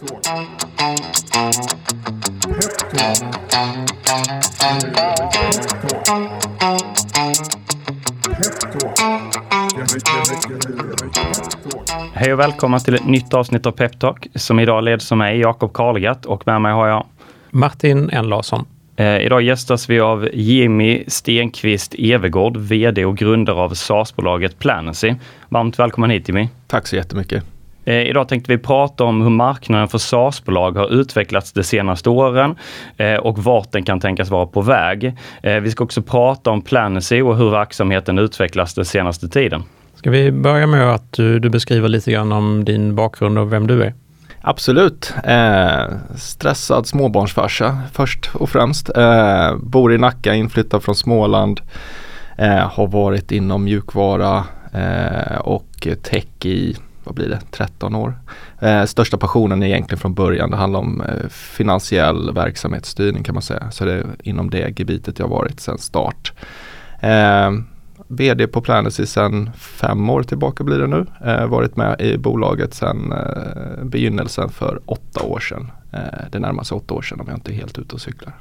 Hej 0.00 0.12
och 12.32 12.38
välkomna 12.38 12.78
till 12.78 12.94
ett 12.94 13.06
nytt 13.06 13.34
avsnitt 13.34 13.66
av 13.66 13.72
Peptalk 13.72 14.26
som 14.34 14.60
idag 14.60 14.84
leds 14.84 15.12
av 15.12 15.18
mig, 15.18 15.38
Jakob 15.38 15.72
Karlgatt 15.72 16.26
och 16.26 16.46
med 16.46 16.60
mig 16.62 16.72
har 16.72 16.88
jag 16.88 17.06
Martin 17.50 18.10
N 18.12 18.28
Larsson. 18.28 18.66
Eh, 18.96 19.18
idag 19.18 19.42
gästas 19.42 19.90
vi 19.90 20.00
av 20.00 20.28
Jimmy 20.32 21.04
Stenqvist 21.06 21.94
Evergård, 21.98 22.56
VD 22.56 23.04
och 23.04 23.16
grundare 23.16 23.56
av 23.56 23.74
SaaS-bolaget 23.74 24.58
Planency. 24.58 25.14
Varmt 25.48 25.78
välkommen 25.78 26.10
hit 26.10 26.28
Jimmy. 26.28 26.48
Tack 26.66 26.86
så 26.86 26.96
jättemycket. 26.96 27.44
Eh, 27.90 28.08
idag 28.08 28.28
tänkte 28.28 28.52
vi 28.52 28.58
prata 28.58 29.04
om 29.04 29.22
hur 29.22 29.30
marknaden 29.30 29.88
för 29.88 29.98
SaaS-bolag 29.98 30.72
har 30.76 30.92
utvecklats 30.92 31.52
de 31.52 31.62
senaste 31.62 32.10
åren 32.10 32.56
eh, 32.96 33.14
och 33.14 33.38
vart 33.38 33.72
den 33.72 33.82
kan 33.82 34.00
tänkas 34.00 34.30
vara 34.30 34.46
på 34.46 34.60
väg. 34.60 35.16
Eh, 35.42 35.54
vi 35.54 35.70
ska 35.70 35.84
också 35.84 36.02
prata 36.02 36.50
om 36.50 36.62
Planency 36.62 37.22
och 37.22 37.36
hur 37.36 37.50
verksamheten 37.50 38.18
utvecklas 38.18 38.74
den 38.74 38.84
senaste 38.84 39.28
tiden. 39.28 39.62
Ska 39.94 40.10
vi 40.10 40.32
börja 40.32 40.66
med 40.66 40.94
att 40.94 41.12
du, 41.12 41.38
du 41.38 41.50
beskriver 41.50 41.88
lite 41.88 42.12
grann 42.12 42.32
om 42.32 42.64
din 42.64 42.94
bakgrund 42.94 43.38
och 43.38 43.52
vem 43.52 43.66
du 43.66 43.82
är? 43.82 43.94
Absolut. 44.40 45.14
Eh, 45.24 45.84
stressad 46.16 46.86
småbarnsfarsa 46.86 47.78
först 47.92 48.30
och 48.34 48.50
främst. 48.50 48.96
Eh, 48.96 49.56
bor 49.56 49.92
i 49.94 49.98
Nacka, 49.98 50.34
inflyttad 50.34 50.82
från 50.82 50.94
Småland. 50.94 51.60
Eh, 52.38 52.70
har 52.70 52.86
varit 52.86 53.32
inom 53.32 53.64
mjukvara 53.64 54.44
eh, 54.72 55.38
och 55.38 55.88
tech 56.02 56.46
i, 56.46 56.76
vad 57.04 57.14
blir 57.14 57.28
det, 57.28 57.40
13 57.50 57.94
år. 57.94 58.14
Eh, 58.60 58.84
största 58.84 59.16
passionen 59.16 59.62
är 59.62 59.66
egentligen 59.66 60.00
från 60.00 60.14
början, 60.14 60.50
det 60.50 60.56
handlar 60.56 60.80
om 60.80 61.00
eh, 61.00 61.28
finansiell 61.28 62.34
verksamhetsstyrning 62.34 63.22
kan 63.22 63.34
man 63.34 63.42
säga. 63.42 63.70
Så 63.70 63.84
det 63.84 63.92
är 63.92 64.06
inom 64.22 64.50
det 64.50 64.78
gebitet 64.78 65.18
jag 65.18 65.28
varit 65.28 65.60
sedan 65.60 65.78
start. 65.78 66.32
Eh, 67.00 67.50
VD 68.08 68.46
på 68.46 68.60
Planacy 68.60 69.06
sedan 69.06 69.50
fem 69.56 70.10
år 70.10 70.22
tillbaka 70.22 70.64
blir 70.64 70.78
det 70.78 70.86
nu. 70.86 71.06
Eh, 71.24 71.46
varit 71.46 71.76
med 71.76 72.00
i 72.00 72.18
bolaget 72.18 72.74
sedan 72.74 73.12
eh, 73.12 73.84
begynnelsen 73.84 74.48
för 74.48 74.80
åtta 74.86 75.22
år 75.22 75.40
sedan. 75.40 75.72
Eh, 75.92 76.00
det 76.32 76.38
närmar 76.38 76.62
sig 76.62 76.76
åtta 76.76 76.94
år 76.94 77.02
sedan 77.02 77.20
om 77.20 77.26
jag 77.28 77.36
inte 77.36 77.52
är 77.52 77.54
helt 77.54 77.78
ute 77.78 77.94
och 77.94 78.00
cyklar. 78.00 78.34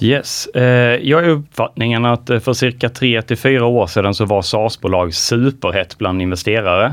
Yes, 0.00 0.46
eh, 0.46 0.62
jag 1.02 1.24
är 1.24 1.28
uppfattningen 1.28 2.04
att 2.04 2.30
eh, 2.30 2.38
för 2.38 2.52
cirka 2.52 2.88
tre 2.88 3.22
till 3.22 3.36
fyra 3.36 3.66
år 3.66 3.86
sedan 3.86 4.14
så 4.14 4.24
var 4.24 4.42
SaaS-bolag 4.42 5.14
superhett 5.14 5.98
bland 5.98 6.22
investerare. 6.22 6.86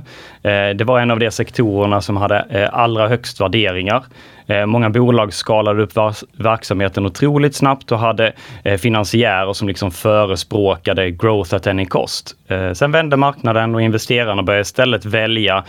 Eh, 0.43 0.75
det 0.75 0.83
var 0.83 0.99
en 0.99 1.11
av 1.11 1.19
de 1.19 1.31
sektorerna 1.31 2.01
som 2.01 2.17
hade 2.17 2.69
allra 2.69 3.07
högst 3.07 3.41
värderingar. 3.41 4.03
Eh, 4.49 4.65
många 4.65 4.89
bolag 4.89 5.33
skalade 5.33 5.83
upp 5.83 5.91
verksamheten 6.37 7.05
otroligt 7.05 7.55
snabbt 7.55 7.91
och 7.91 7.99
hade 7.99 8.33
eh, 8.63 8.77
finansiärer 8.77 9.53
som 9.53 9.67
liksom 9.67 9.91
förespråkade 9.91 11.11
growth 11.11 11.55
at 11.55 11.67
any 11.67 11.85
cost. 11.85 12.35
Eh, 12.47 12.71
sen 12.73 12.91
vände 12.91 13.17
marknaden 13.17 13.75
och 13.75 13.81
investerarna 13.81 14.43
började 14.43 14.61
istället 14.61 15.05
välja 15.05 15.63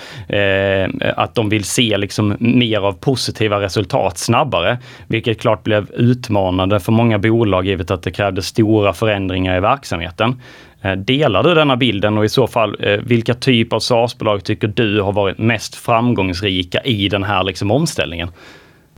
att 1.16 1.34
de 1.34 1.48
vill 1.48 1.64
se 1.64 1.96
liksom 1.96 2.36
mer 2.40 2.80
av 2.80 2.92
positiva 2.92 3.60
resultat 3.60 4.18
snabbare, 4.18 4.78
vilket 5.06 5.40
klart 5.40 5.64
blev 5.64 5.90
utmanande 5.90 6.80
för 6.80 6.92
många 6.92 7.18
bolag 7.18 7.66
givet 7.66 7.90
att 7.90 8.02
det 8.02 8.10
krävde 8.10 8.42
stora 8.42 8.92
förändringar 8.92 9.56
i 9.56 9.60
verksamheten. 9.60 10.40
Delar 10.96 11.42
du 11.42 11.54
denna 11.54 11.76
bilden 11.76 12.18
och 12.18 12.24
i 12.24 12.28
så 12.28 12.46
fall 12.46 12.76
vilka 13.02 13.34
typer 13.34 13.76
av 13.76 13.80
SaaS-bolag 13.80 14.44
tycker 14.44 14.68
du 14.68 15.00
har 15.00 15.12
varit 15.12 15.38
mest 15.38 15.74
framgångsrika 15.74 16.80
i 16.80 17.08
den 17.08 17.24
här 17.24 17.44
liksom 17.44 17.70
omställningen? 17.70 18.30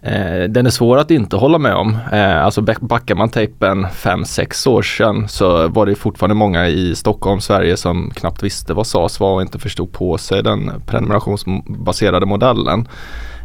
Eh, 0.02 0.48
den 0.48 0.66
är 0.66 0.70
svår 0.70 0.98
att 0.98 1.10
inte 1.10 1.36
hålla 1.36 1.58
med 1.58 1.74
om. 1.74 1.98
Eh, 2.12 2.44
alltså 2.44 2.60
backar 2.80 3.14
man 3.14 3.28
tejpen 3.28 3.86
5-6 3.86 4.68
år 4.68 4.82
sedan 4.82 5.28
så 5.28 5.68
var 5.68 5.86
det 5.86 5.94
fortfarande 5.94 6.34
många 6.34 6.68
i 6.68 6.94
Stockholm, 6.94 7.40
Sverige 7.40 7.76
som 7.76 8.10
knappt 8.10 8.42
visste 8.42 8.74
vad 8.74 8.86
SAS 8.86 9.20
var 9.20 9.34
och 9.34 9.42
inte 9.42 9.58
förstod 9.58 9.92
på 9.92 10.18
sig 10.18 10.42
den 10.42 10.72
prenumerationsbaserade 10.86 12.26
modellen. 12.26 12.88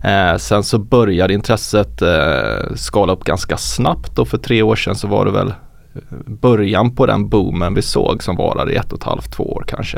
Eh, 0.04 0.38
sen 0.38 0.64
så 0.64 0.78
började 0.78 1.34
intresset 1.34 2.02
eh, 2.02 2.76
skala 2.76 3.14
upp 3.14 3.24
ganska 3.24 3.58
snabbt 3.58 4.20
och 4.20 4.28
för 4.28 4.38
tre 4.38 4.62
år 4.62 4.76
sedan 4.76 4.96
så 4.96 5.08
var 5.08 5.26
det 5.26 5.32
väl 5.32 5.48
eh, 5.48 6.02
början 6.26 6.96
på 6.96 7.06
den 7.06 7.30
boomen 7.30 7.74
vi 7.74 7.82
såg 7.82 8.24
som 8.24 8.36
varade 8.36 8.74
i 8.74 8.76
ett 8.76 8.92
och 8.92 9.00
ett 9.00 9.06
halvt, 9.06 9.32
två 9.32 9.44
år 9.44 9.64
kanske. 9.68 9.98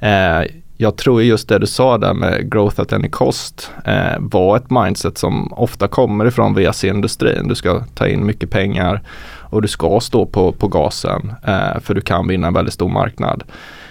Eh, 0.00 0.61
jag 0.82 0.96
tror 0.96 1.22
just 1.22 1.48
det 1.48 1.58
du 1.58 1.66
sa 1.66 1.98
där 1.98 2.14
med 2.14 2.52
growth 2.52 2.80
at 2.80 2.92
any 2.92 3.08
cost 3.08 3.70
eh, 3.84 4.18
var 4.18 4.56
ett 4.56 4.70
mindset 4.70 5.18
som 5.18 5.52
ofta 5.52 5.88
kommer 5.88 6.26
ifrån 6.26 6.54
VC-industrin. 6.54 7.48
Du 7.48 7.54
ska 7.54 7.80
ta 7.94 8.08
in 8.08 8.26
mycket 8.26 8.50
pengar 8.50 9.02
och 9.40 9.62
du 9.62 9.68
ska 9.68 10.00
stå 10.00 10.26
på, 10.26 10.52
på 10.52 10.68
gasen 10.68 11.32
eh, 11.46 11.80
för 11.80 11.94
du 11.94 12.00
kan 12.00 12.28
vinna 12.28 12.46
en 12.46 12.54
väldigt 12.54 12.74
stor 12.74 12.88
marknad. 12.88 13.42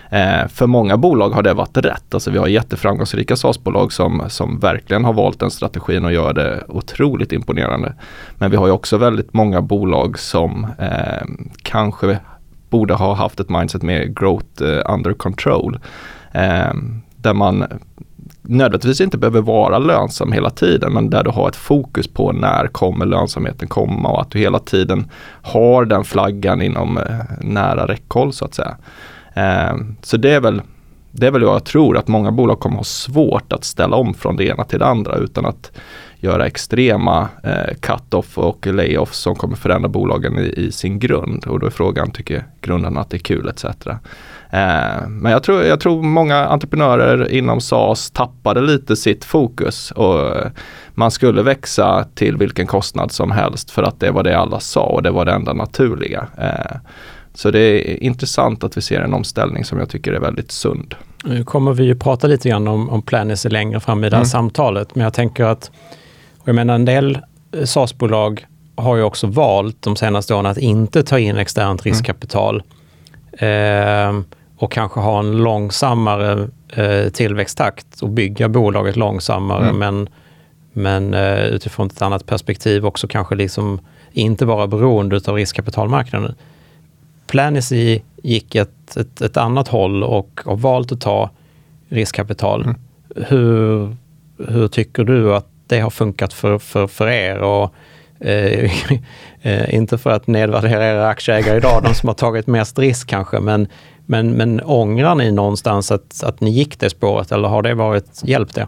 Eh, 0.09 0.47
för 0.47 0.67
många 0.67 0.97
bolag 0.97 1.29
har 1.29 1.43
det 1.43 1.53
varit 1.53 1.77
rätt. 1.77 2.13
Alltså 2.13 2.31
vi 2.31 2.37
har 2.37 2.47
jätteframgångsrika 2.47 3.35
SaaS-bolag 3.35 3.93
som, 3.93 4.23
som 4.29 4.59
verkligen 4.59 5.05
har 5.05 5.13
valt 5.13 5.39
den 5.39 5.51
strategin 5.51 6.05
och 6.05 6.13
gör 6.13 6.33
det 6.33 6.63
otroligt 6.67 7.31
imponerande. 7.31 7.93
Men 8.37 8.51
vi 8.51 8.57
har 8.57 8.65
ju 8.65 8.71
också 8.71 8.97
väldigt 8.97 9.33
många 9.33 9.61
bolag 9.61 10.19
som 10.19 10.67
eh, 10.79 11.27
kanske 11.63 12.19
borde 12.69 12.93
ha 12.93 13.13
haft 13.13 13.39
ett 13.39 13.49
mindset 13.49 13.81
med 13.81 14.19
growth 14.19 14.63
eh, 14.63 14.93
under 14.93 15.13
control. 15.13 15.79
Eh, 16.31 16.73
där 17.17 17.33
man 17.33 17.65
nödvändigtvis 18.41 19.01
inte 19.01 19.17
behöver 19.17 19.41
vara 19.41 19.79
lönsam 19.79 20.31
hela 20.31 20.49
tiden 20.49 20.93
men 20.93 21.09
där 21.09 21.23
du 21.23 21.29
har 21.29 21.47
ett 21.47 21.55
fokus 21.55 22.07
på 22.07 22.31
när 22.31 22.67
kommer 22.67 23.05
lönsamheten 23.05 23.67
komma 23.67 24.09
och 24.09 24.21
att 24.21 24.31
du 24.31 24.39
hela 24.39 24.59
tiden 24.59 25.11
har 25.41 25.85
den 25.85 26.03
flaggan 26.03 26.61
inom 26.61 26.97
eh, 26.97 27.03
nära 27.41 27.87
räckhåll 27.87 28.33
så 28.33 28.45
att 28.45 28.53
säga. 28.53 28.77
Eh, 29.33 29.75
så 30.01 30.17
det 30.17 30.31
är 30.31 30.39
väl 30.39 30.61
det 31.11 31.27
är 31.27 31.31
väl 31.31 31.41
jag 31.41 31.63
tror 31.63 31.97
att 31.97 32.07
många 32.07 32.31
bolag 32.31 32.59
kommer 32.59 32.77
ha 32.77 32.83
svårt 32.83 33.53
att 33.53 33.63
ställa 33.63 33.95
om 33.95 34.13
från 34.13 34.35
det 34.35 34.45
ena 34.45 34.63
till 34.63 34.79
det 34.79 34.85
andra 34.85 35.15
utan 35.15 35.45
att 35.45 35.71
göra 36.21 36.47
extrema 36.47 37.29
eh, 37.43 37.75
cut-off 37.79 38.37
och 38.37 38.67
layoffs 38.67 39.17
som 39.17 39.35
kommer 39.35 39.55
förändra 39.55 39.89
bolagen 39.89 40.39
i, 40.39 40.53
i, 40.57 40.71
sin 40.71 40.99
grund. 40.99 41.45
Och 41.47 41.59
då 41.59 41.65
är 41.65 41.71
frågan, 41.71 42.11
tycker 42.11 42.45
grundarna 42.61 43.01
att 43.01 43.09
det 43.09 43.17
är 43.17 43.19
kul 43.19 43.49
etc. 43.49 43.65
Eh, 44.49 45.07
men 45.07 45.31
jag 45.31 45.43
tror, 45.43 45.63
jag 45.63 45.79
tror 45.79 46.01
många 46.01 46.45
entreprenörer 46.45 47.31
inom 47.31 47.61
SAS 47.61 48.11
tappade 48.11 48.61
lite 48.61 48.95
sitt 48.95 49.25
fokus 49.25 49.91
och 49.91 50.33
man 50.93 51.11
skulle 51.11 51.41
växa 51.41 52.05
till 52.15 52.37
vilken 52.37 52.67
kostnad 52.67 53.11
som 53.11 53.31
helst 53.31 53.71
för 53.71 53.83
att 53.83 53.99
det 53.99 54.11
var 54.11 54.23
det 54.23 54.37
alla 54.37 54.59
sa 54.59 54.83
och 54.83 55.03
det 55.03 55.11
var 55.11 55.25
det 55.25 55.31
enda 55.31 55.53
naturliga. 55.53 56.27
Eh, 56.37 56.77
så 57.33 57.51
det 57.51 57.59
är 57.59 58.03
intressant 58.03 58.63
att 58.63 58.77
vi 58.77 58.81
ser 58.81 59.01
en 59.01 59.13
omställning 59.13 59.65
som 59.65 59.79
jag 59.79 59.89
tycker 59.89 60.13
är 60.13 60.19
väldigt 60.19 60.51
sund. 60.51 60.95
Nu 61.23 61.43
kommer 61.43 61.73
vi 61.73 61.83
ju 61.83 61.95
prata 61.95 62.27
lite 62.27 62.49
grann 62.49 62.67
om, 62.67 62.89
om 62.89 63.01
Planisy 63.01 63.49
längre 63.49 63.79
fram 63.79 64.03
i 64.03 64.09
det 64.09 64.15
här 64.15 64.21
mm. 64.21 64.29
samtalet, 64.29 64.95
men 64.95 65.03
jag 65.03 65.13
tänker 65.13 65.43
att, 65.43 65.71
och 66.41 66.47
jag 66.47 66.55
menar 66.55 66.75
en 66.75 66.85
del 66.85 67.19
eh, 67.51 67.63
SaaS-bolag 67.63 68.45
har 68.75 68.95
ju 68.95 69.03
också 69.03 69.27
valt 69.27 69.81
de 69.81 69.95
senaste 69.95 70.33
åren 70.33 70.45
att 70.45 70.57
inte 70.57 71.03
ta 71.03 71.19
in 71.19 71.37
externt 71.37 71.85
mm. 71.85 71.93
riskkapital. 71.93 72.63
Mm. 73.37 74.17
Eh, 74.17 74.23
och 74.57 74.71
kanske 74.71 74.99
ha 74.99 75.19
en 75.19 75.37
långsammare 75.37 76.47
eh, 76.73 77.09
tillväxttakt 77.09 78.01
och 78.01 78.09
bygga 78.09 78.49
bolaget 78.49 78.95
långsammare 78.95 79.69
mm. 79.69 79.77
men, 79.77 80.09
men 80.73 81.13
eh, 81.13 81.45
utifrån 81.45 81.87
ett 81.87 82.01
annat 82.01 82.25
perspektiv 82.25 82.85
också 82.85 83.07
kanske 83.07 83.35
liksom 83.35 83.79
inte 84.11 84.45
vara 84.45 84.67
beroende 84.67 85.21
av 85.27 85.35
riskkapitalmarknaden. 85.35 86.35
Planisy 87.27 87.99
gick 88.23 88.55
ett, 88.55 88.97
ett, 88.97 89.21
ett, 89.21 89.37
annat 89.37 89.67
håll 89.67 90.03
och 90.03 90.41
har 90.45 90.55
valt 90.55 90.91
att 90.91 91.01
ta 91.01 91.29
riskkapital. 91.89 92.63
Mm. 92.63 92.75
Hur, 93.15 93.95
hur 94.47 94.67
tycker 94.67 95.03
du 95.03 95.35
att 95.35 95.50
det 95.71 95.79
har 95.79 95.89
funkat 95.89 96.33
för, 96.33 96.57
för, 96.59 96.87
för 96.87 97.07
er? 97.07 97.37
Och, 97.37 97.73
eh, 98.19 98.71
eh, 99.41 99.73
inte 99.73 99.97
för 99.97 100.09
att 100.09 100.27
nedvärdera 100.27 100.85
era 100.85 101.07
aktieägare 101.07 101.57
idag, 101.57 101.83
de 101.83 101.93
som 101.93 102.09
har 102.09 102.13
tagit 102.13 102.47
mest 102.47 102.79
risk 102.79 103.07
kanske, 103.07 103.39
men 103.39 103.67
men, 104.11 104.31
men 104.31 104.61
ångrar 104.61 105.15
ni 105.15 105.31
någonstans 105.31 105.91
att, 105.91 106.23
att 106.23 106.41
ni 106.41 106.49
gick 106.49 106.79
det 106.79 106.89
spåret 106.89 107.31
eller 107.31 107.47
har 107.47 107.61
det 107.61 107.73
varit 107.73 108.21
hjälpt 108.23 108.57
er? 108.57 108.67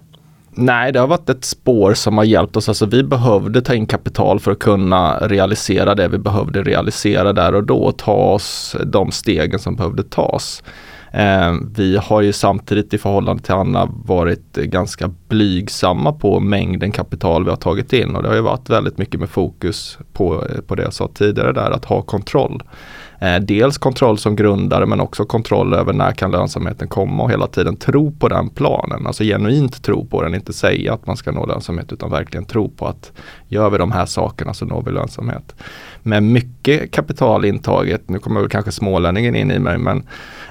Nej, 0.55 0.91
det 0.91 0.99
har 0.99 1.07
varit 1.07 1.29
ett 1.29 1.45
spår 1.45 1.93
som 1.93 2.17
har 2.17 2.25
hjälpt 2.25 2.55
oss. 2.55 2.69
Alltså 2.69 2.85
vi 2.85 3.03
behövde 3.03 3.61
ta 3.61 3.73
in 3.73 3.85
kapital 3.85 4.39
för 4.39 4.51
att 4.51 4.59
kunna 4.59 5.17
realisera 5.17 5.95
det 5.95 6.07
vi 6.07 6.17
behövde 6.17 6.63
realisera 6.63 7.33
där 7.33 7.55
och 7.55 7.63
då 7.63 7.77
och 7.77 7.97
ta 7.97 8.13
oss 8.13 8.75
de 8.85 9.11
stegen 9.11 9.59
som 9.59 9.75
behövde 9.75 10.03
tas. 10.03 10.63
Eh, 11.13 11.53
vi 11.75 11.97
har 11.97 12.21
ju 12.21 12.33
samtidigt 12.33 12.93
i 12.93 12.97
förhållande 12.97 13.43
till 13.43 13.53
Anna 13.53 13.89
varit 14.05 14.55
ganska 14.55 15.11
blygsamma 15.27 16.11
på 16.11 16.39
mängden 16.39 16.91
kapital 16.91 17.43
vi 17.43 17.49
har 17.49 17.57
tagit 17.57 17.93
in 17.93 18.15
och 18.15 18.23
det 18.23 18.29
har 18.29 18.35
ju 18.35 18.41
varit 18.41 18.69
väldigt 18.69 18.97
mycket 18.97 19.19
med 19.19 19.29
fokus 19.29 19.97
på, 20.13 20.47
på 20.67 20.75
det 20.75 20.83
jag 20.83 20.93
sa 20.93 21.09
tidigare 21.13 21.51
där, 21.51 21.71
att 21.71 21.85
ha 21.85 22.01
kontroll. 22.01 22.63
Eh, 23.23 23.39
dels 23.39 23.77
kontroll 23.77 24.17
som 24.17 24.35
grundare 24.35 24.85
men 24.85 24.99
också 24.99 25.25
kontroll 25.25 25.73
över 25.73 25.93
när 25.93 26.11
kan 26.11 26.31
lönsamheten 26.31 26.87
komma 26.87 27.23
och 27.23 27.31
hela 27.31 27.47
tiden 27.47 27.75
tro 27.75 28.11
på 28.11 28.27
den 28.27 28.49
planen. 28.49 29.07
Alltså 29.07 29.23
genuint 29.23 29.83
tro 29.83 30.05
på 30.05 30.21
den, 30.23 30.35
inte 30.35 30.53
säga 30.53 30.93
att 30.93 31.07
man 31.07 31.17
ska 31.17 31.31
nå 31.31 31.45
lönsamhet 31.45 31.91
utan 31.91 32.11
verkligen 32.11 32.45
tro 32.45 32.69
på 32.69 32.87
att 32.87 33.11
gör 33.47 33.69
vi 33.69 33.77
de 33.77 33.91
här 33.91 34.05
sakerna 34.05 34.53
så 34.53 34.65
når 34.65 34.81
vi 34.81 34.91
lönsamhet. 34.91 35.55
Med 36.01 36.23
mycket 36.23 36.91
kapital 36.91 37.45
intaget, 37.45 38.09
nu 38.09 38.19
kommer 38.19 38.39
väl 38.39 38.49
kanske 38.49 38.71
smålänningen 38.71 39.35
in 39.35 39.51
i 39.51 39.59
mig, 39.59 39.77
men 39.77 39.97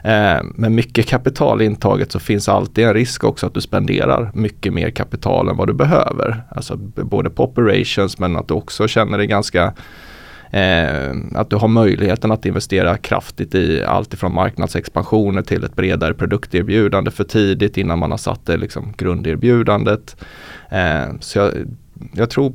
eh, 0.04 0.42
med 0.54 0.72
mycket 0.72 1.06
kapital 1.06 1.62
intaget 1.62 2.12
så 2.12 2.18
finns 2.18 2.48
alltid 2.48 2.84
en 2.84 2.94
risk 2.94 3.24
också 3.24 3.46
att 3.46 3.54
du 3.54 3.60
spenderar 3.60 4.30
mycket 4.34 4.72
mer 4.72 4.90
kapital 4.90 5.48
än 5.48 5.56
vad 5.56 5.68
du 5.68 5.74
behöver. 5.74 6.42
Alltså 6.50 6.76
både 6.76 7.30
på 7.30 7.44
operations 7.44 8.18
men 8.18 8.36
att 8.36 8.48
du 8.48 8.54
också 8.54 8.88
känner 8.88 9.18
dig 9.18 9.26
ganska 9.26 9.72
Eh, 10.52 11.14
att 11.34 11.50
du 11.50 11.56
har 11.56 11.68
möjligheten 11.68 12.32
att 12.32 12.46
investera 12.46 12.96
kraftigt 12.96 13.54
i 13.54 13.84
allt 13.84 14.14
ifrån 14.14 14.34
marknadsexpansioner 14.34 15.42
till 15.42 15.64
ett 15.64 15.76
bredare 15.76 16.14
produkterbjudande 16.14 17.10
för 17.10 17.24
tidigt 17.24 17.76
innan 17.76 17.98
man 17.98 18.10
har 18.10 18.18
satt 18.18 18.46
det 18.46 18.56
liksom 18.56 18.94
grunderbjudandet. 18.96 20.16
Eh, 20.70 21.04
så 21.20 21.38
jag, 21.38 21.52
jag 22.12 22.30
tror 22.30 22.52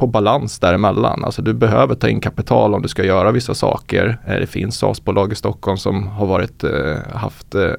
på 0.00 0.06
balans 0.06 0.58
däremellan. 0.58 1.24
Alltså 1.24 1.42
du 1.42 1.54
behöver 1.54 1.94
ta 1.94 2.08
in 2.08 2.20
kapital 2.20 2.74
om 2.74 2.82
du 2.82 2.88
ska 2.88 3.04
göra 3.04 3.32
vissa 3.32 3.54
saker. 3.54 4.18
Eh, 4.26 4.40
det 4.40 4.46
finns 4.46 4.78
SAS-bolag 4.78 5.32
i 5.32 5.34
Stockholm 5.34 5.78
som 5.78 6.08
har 6.08 6.26
varit, 6.26 6.64
eh, 6.64 6.96
haft 7.14 7.54
eh, 7.54 7.72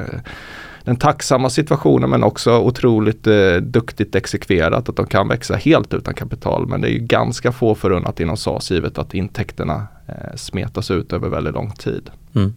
den 0.84 0.96
tacksamma 0.96 1.50
situationen 1.50 2.10
men 2.10 2.24
också 2.24 2.60
otroligt 2.60 3.28
eh, 3.28 3.56
duktigt 3.56 4.16
exekverat 4.16 4.90
att 4.90 4.96
de 4.96 5.06
kan 5.06 5.28
växa 5.28 5.56
helt 5.56 5.94
utan 5.94 6.14
kapital. 6.14 6.68
Men 6.68 6.82
det 6.82 6.88
är 6.88 6.92
ju 6.92 7.00
ganska 7.00 7.52
få 7.52 7.76
förunnat 7.76 8.20
inom 8.20 8.38
SAS 8.38 8.72
givet 8.72 8.98
att 8.98 9.14
intäkterna 9.14 9.88
eh, 10.08 10.36
smetas 10.36 10.92
ut 10.92 11.14
över 11.14 11.30
väldigt 11.30 11.54
lång 11.54 11.72
tid. 11.72 12.10
Mm. 12.36 12.54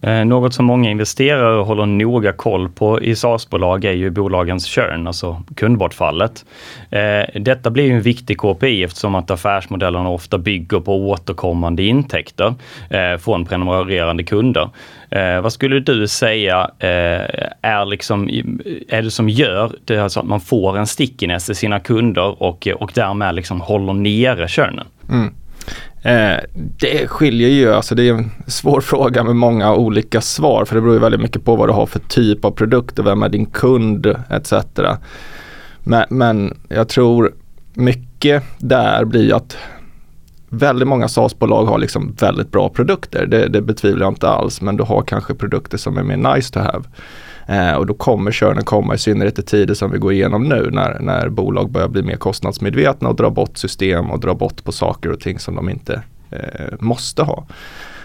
Eh, 0.00 0.24
något 0.24 0.54
som 0.54 0.64
många 0.64 0.90
investerare 0.90 1.62
håller 1.62 1.86
noga 1.86 2.32
koll 2.32 2.68
på 2.68 3.02
i 3.02 3.16
SaaS-bolag 3.16 3.84
är 3.84 3.92
ju 3.92 4.10
bolagens 4.10 4.66
churn, 4.66 5.06
alltså 5.06 5.42
kundbortfallet. 5.56 6.44
Eh, 6.90 7.40
detta 7.40 7.70
blir 7.70 7.84
ju 7.84 7.92
en 7.92 8.02
viktig 8.02 8.38
KPI 8.38 8.84
eftersom 8.84 9.14
att 9.14 9.30
affärsmodellerna 9.30 10.08
ofta 10.08 10.38
bygger 10.38 10.80
på 10.80 11.08
återkommande 11.08 11.82
intäkter 11.82 12.54
eh, 12.90 13.18
från 13.18 13.44
prenumererande 13.44 14.22
kunder. 14.22 14.70
vad 15.42 15.52
skulle 15.52 15.80
du 15.80 16.08
säga 16.08 16.70
är, 16.78 17.84
liksom, 17.86 18.28
är 18.88 19.02
det 19.02 19.10
som 19.10 19.28
gör 19.28 19.72
det 19.84 19.98
alltså 19.98 20.20
att 20.20 20.26
man 20.26 20.40
får 20.40 20.78
en 20.78 20.86
stickiness 20.86 21.50
i 21.50 21.54
sina 21.54 21.80
kunder 21.80 22.42
och, 22.42 22.68
och 22.68 22.92
därmed 22.94 23.34
liksom 23.34 23.60
håller 23.60 23.92
nere 23.92 24.48
churnen? 24.48 24.86
Mm. 25.10 25.34
Eh, 26.02 26.36
det 26.54 27.06
skiljer 27.06 27.48
ju, 27.48 27.72
alltså 27.72 27.94
det 27.94 28.08
är 28.08 28.14
en 28.14 28.30
svår 28.46 28.80
fråga 28.90 29.24
med 29.24 29.36
många 29.36 29.74
olika 29.74 30.20
svar 30.20 30.64
för 30.64 30.74
det 30.74 30.80
beror 30.80 30.94
ju 30.94 31.00
väldigt 31.00 31.20
mycket 31.20 31.44
på 31.44 31.56
vad 31.56 31.68
du 31.68 31.72
har 31.72 31.86
för 31.86 31.98
typ 31.98 32.44
av 32.44 32.50
produkt 32.50 32.98
och 32.98 33.06
vem 33.06 33.22
är 33.22 33.28
din 33.28 33.46
kund 33.46 34.06
etc. 34.30 34.52
Men, 35.82 36.04
men 36.10 36.56
jag 36.68 36.88
tror 36.88 37.34
mycket 37.74 38.42
där 38.58 39.04
blir 39.04 39.34
att 39.34 39.56
väldigt 40.48 40.88
många 40.88 41.08
SaaS-bolag 41.08 41.64
har 41.64 41.78
liksom 41.78 42.14
väldigt 42.20 42.52
bra 42.52 42.68
produkter. 42.68 43.26
Det, 43.26 43.48
det 43.48 43.62
betvivlar 43.62 44.06
jag 44.06 44.12
inte 44.12 44.28
alls 44.28 44.60
men 44.60 44.76
du 44.76 44.84
har 44.84 45.02
kanske 45.02 45.34
produkter 45.34 45.78
som 45.78 45.98
är 45.98 46.02
mer 46.02 46.34
nice 46.34 46.52
to 46.52 46.60
have. 46.60 46.84
Eh, 47.48 47.72
och 47.72 47.86
då 47.86 47.94
kommer 47.94 48.32
körnen 48.32 48.64
komma 48.64 48.94
i 48.94 48.98
synnerhet 48.98 49.38
i 49.38 49.42
tider 49.42 49.74
som 49.74 49.90
vi 49.90 49.98
går 49.98 50.12
igenom 50.12 50.48
nu 50.48 50.68
när, 50.70 50.98
när 51.00 51.28
bolag 51.28 51.70
börjar 51.70 51.88
bli 51.88 52.02
mer 52.02 52.16
kostnadsmedvetna 52.16 53.08
och 53.08 53.16
dra 53.16 53.30
bort 53.30 53.58
system 53.58 54.10
och 54.10 54.20
dra 54.20 54.34
bort 54.34 54.64
på 54.64 54.72
saker 54.72 55.10
och 55.12 55.20
ting 55.20 55.38
som 55.38 55.54
de 55.54 55.68
inte 55.68 56.02
eh, 56.30 56.74
måste 56.78 57.22
ha. 57.22 57.46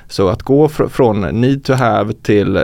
Så 0.07 0.29
att 0.29 0.43
gå 0.43 0.69
fr 0.69 0.87
från 0.87 1.21
need 1.21 1.63
to 1.63 1.73
have 1.73 2.13
till, 2.13 2.55
eh, 2.55 2.63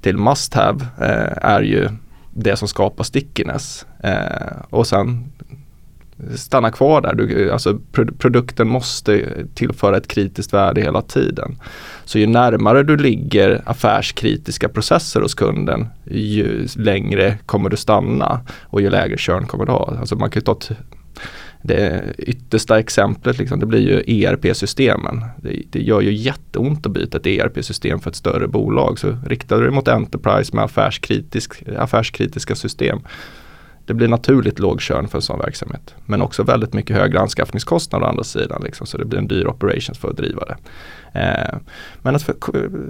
till 0.00 0.16
must 0.16 0.54
have 0.54 0.84
eh, 1.00 1.50
är 1.50 1.62
ju 1.62 1.88
det 2.30 2.56
som 2.56 2.68
skapar 2.68 3.04
stickiness. 3.04 3.86
Eh, 4.02 4.56
och 4.70 4.86
sen 4.86 5.32
stanna 6.36 6.70
kvar 6.70 7.00
där. 7.00 7.14
Du, 7.14 7.50
alltså 7.50 7.78
produkten 8.18 8.68
måste 8.68 9.28
tillföra 9.54 9.96
ett 9.96 10.08
kritiskt 10.08 10.52
värde 10.52 10.80
hela 10.80 11.02
tiden. 11.02 11.58
Så 12.04 12.18
ju 12.18 12.26
närmare 12.26 12.82
du 12.82 12.96
ligger 12.96 13.62
affärskritiska 13.66 14.68
processer 14.68 15.20
hos 15.20 15.34
kunden, 15.34 15.86
ju 16.04 16.66
längre 16.76 17.38
kommer 17.46 17.70
du 17.70 17.76
stanna 17.76 18.40
och 18.62 18.80
ju 18.80 18.90
lägre 18.90 19.16
körn 19.18 19.46
kommer 19.46 19.66
du 19.66 19.72
ha. 19.72 19.96
Alltså 20.00 20.16
man 20.16 20.30
kan 20.30 20.42
ta 20.42 20.58
det 21.62 22.14
yttersta 22.18 22.78
exemplet, 22.78 23.38
liksom, 23.38 23.60
det 23.60 23.66
blir 23.66 23.80
ju 23.80 24.24
ERP-systemen. 24.24 25.24
Det, 25.36 25.62
det, 25.70 25.82
gör 25.82 26.00
ju 26.00 26.12
jätteont 26.12 26.86
att 26.86 26.92
byta 26.92 27.18
ett 27.18 27.26
ERP-system 27.26 28.00
för 28.00 28.10
ett 28.10 28.16
större 28.16 28.48
bolag. 28.48 28.98
Så 28.98 29.16
riktar 29.26 29.56
du 29.56 29.62
dig 29.62 29.72
mot 29.72 29.88
Enterprise 29.88 30.56
med 30.56 30.64
affärskritisk, 30.64 31.62
affärskritiska 31.78 32.54
system 32.54 33.00
det 33.86 33.94
blir 33.94 34.08
naturligt 34.08 34.58
låg 34.58 34.80
körn 34.80 35.08
för 35.08 35.18
en 35.18 35.22
sån 35.22 35.38
verksamhet. 35.38 35.94
Men 36.06 36.22
också 36.22 36.42
väldigt 36.42 36.72
mycket 36.72 36.96
högre 36.96 37.20
anskaffningskostnader 37.20 38.06
å 38.06 38.08
andra 38.08 38.24
sidan. 38.24 38.62
Liksom, 38.64 38.86
så 38.86 38.98
det 38.98 39.04
blir 39.04 39.18
en 39.18 39.28
dyr 39.28 39.46
operations 39.46 39.98
för 39.98 40.10
att 40.10 40.16
driva 40.16 40.44
det. 40.44 40.56
Eh, 41.20 41.58
men 42.02 42.16
att 42.16 42.22
för, 42.22 42.34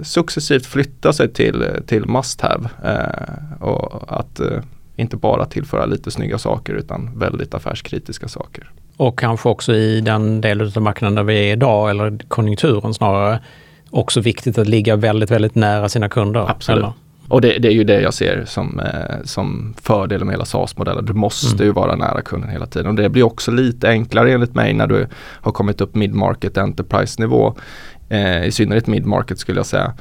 successivt 0.03 0.67
flytta 0.67 1.13
sig 1.13 1.33
till, 1.33 1.67
till 1.87 2.07
must 2.07 2.41
have 2.41 2.69
eh, 2.85 3.63
och 3.63 4.19
att 4.19 4.41
eh, 4.41 4.61
inte 4.97 5.17
bara 5.17 5.47
tillföra 5.47 5.87
lite 5.87 6.11
snygga 6.11 6.39
saker 6.39 6.75
utan 6.75 7.19
väldigt 7.19 7.55
affärskritiska 7.55 8.29
saker. 8.29 8.71
Och 8.97 9.19
kanske 9.19 9.49
också 9.49 9.75
i 9.75 10.01
den 10.01 10.41
delen 10.41 10.73
av 10.77 10.83
marknaden 10.83 11.15
där 11.15 11.23
vi 11.23 11.49
är 11.49 11.53
idag, 11.53 11.91
eller 11.91 12.19
konjunkturen 12.29 12.95
snarare, 12.95 13.41
också 13.91 14.21
viktigt 14.21 14.59
att 14.59 14.69
ligga 14.69 14.97
väldigt, 14.97 15.31
väldigt 15.31 15.55
nära 15.55 15.89
sina 15.89 16.09
kunder. 16.09 16.51
Absolut. 16.51 16.79
Eller? 16.79 16.93
Och 17.33 17.41
det, 17.41 17.59
det, 17.59 17.69
är 17.69 17.73
ju 17.73 17.85
det 17.85 18.01
jag 18.01 18.15
ser 18.15 18.45
som, 18.45 18.81
eh, 18.81 19.17
som 19.25 19.75
fördel 19.83 20.25
med 20.25 20.33
hela 20.33 20.45
SAS-modellen. 20.45 21.05
Du 21.05 21.13
måste 21.13 21.55
mm. 21.55 21.67
ju 21.67 21.73
vara 21.73 21.97
nära 21.97 22.23
kunden 22.23 22.51
hela 22.51 22.67
tiden. 22.67 22.87
Och 22.87 22.95
det 22.95 23.09
blir 23.09 23.23
också 23.23 23.51
lite 23.51 23.89
enklare 23.89 24.33
enligt 24.33 24.55
mig 24.55 24.75
när 24.75 24.87
du 24.87 25.07
har 25.17 25.53
kommit 25.53 25.81
upp 25.81 25.95
mid-market 25.95 26.59
enterprise-nivå. 26.59 27.55
Eh, 28.09 28.45
I 28.47 28.53
synnerhet 28.53 28.87
mid-market 28.87 29.39
skulle 29.39 29.59
jag 29.59 29.67
säga. 29.67 29.93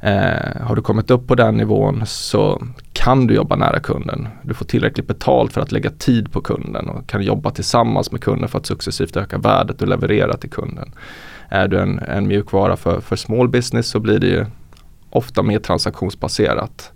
Eh, 0.00 0.62
har 0.62 0.76
du 0.76 0.82
kommit 0.82 1.10
upp 1.10 1.26
på 1.26 1.34
den 1.34 1.56
nivån 1.56 2.02
så 2.06 2.62
kan 2.92 3.26
du 3.26 3.34
jobba 3.34 3.56
nära 3.56 3.80
kunden. 3.80 4.28
Du 4.42 4.54
får 4.54 4.64
tillräckligt 4.64 5.06
betalt 5.06 5.52
för 5.52 5.60
att 5.60 5.72
lägga 5.72 5.90
tid 5.90 6.32
på 6.32 6.40
kunden 6.40 6.88
och 6.88 7.06
kan 7.06 7.22
jobba 7.22 7.50
tillsammans 7.50 8.12
med 8.12 8.20
kunden 8.20 8.48
för 8.48 8.58
att 8.58 8.66
successivt 8.66 9.16
öka 9.16 9.38
värdet 9.38 9.78
du 9.78 9.86
levererar 9.86 10.36
till 10.36 10.50
kunden. 10.50 10.92
Är 11.48 11.68
du 11.68 11.78
en, 11.78 11.98
en 11.98 12.28
mjukvara 12.28 12.76
för, 12.76 13.00
för 13.00 13.16
small 13.16 13.48
business 13.48 13.86
så 13.86 14.00
blir 14.00 14.18
det 14.18 14.26
ju 14.26 14.46
ofta 15.10 15.42
mer 15.42 15.58
transaktionsbaserat. 15.58 16.92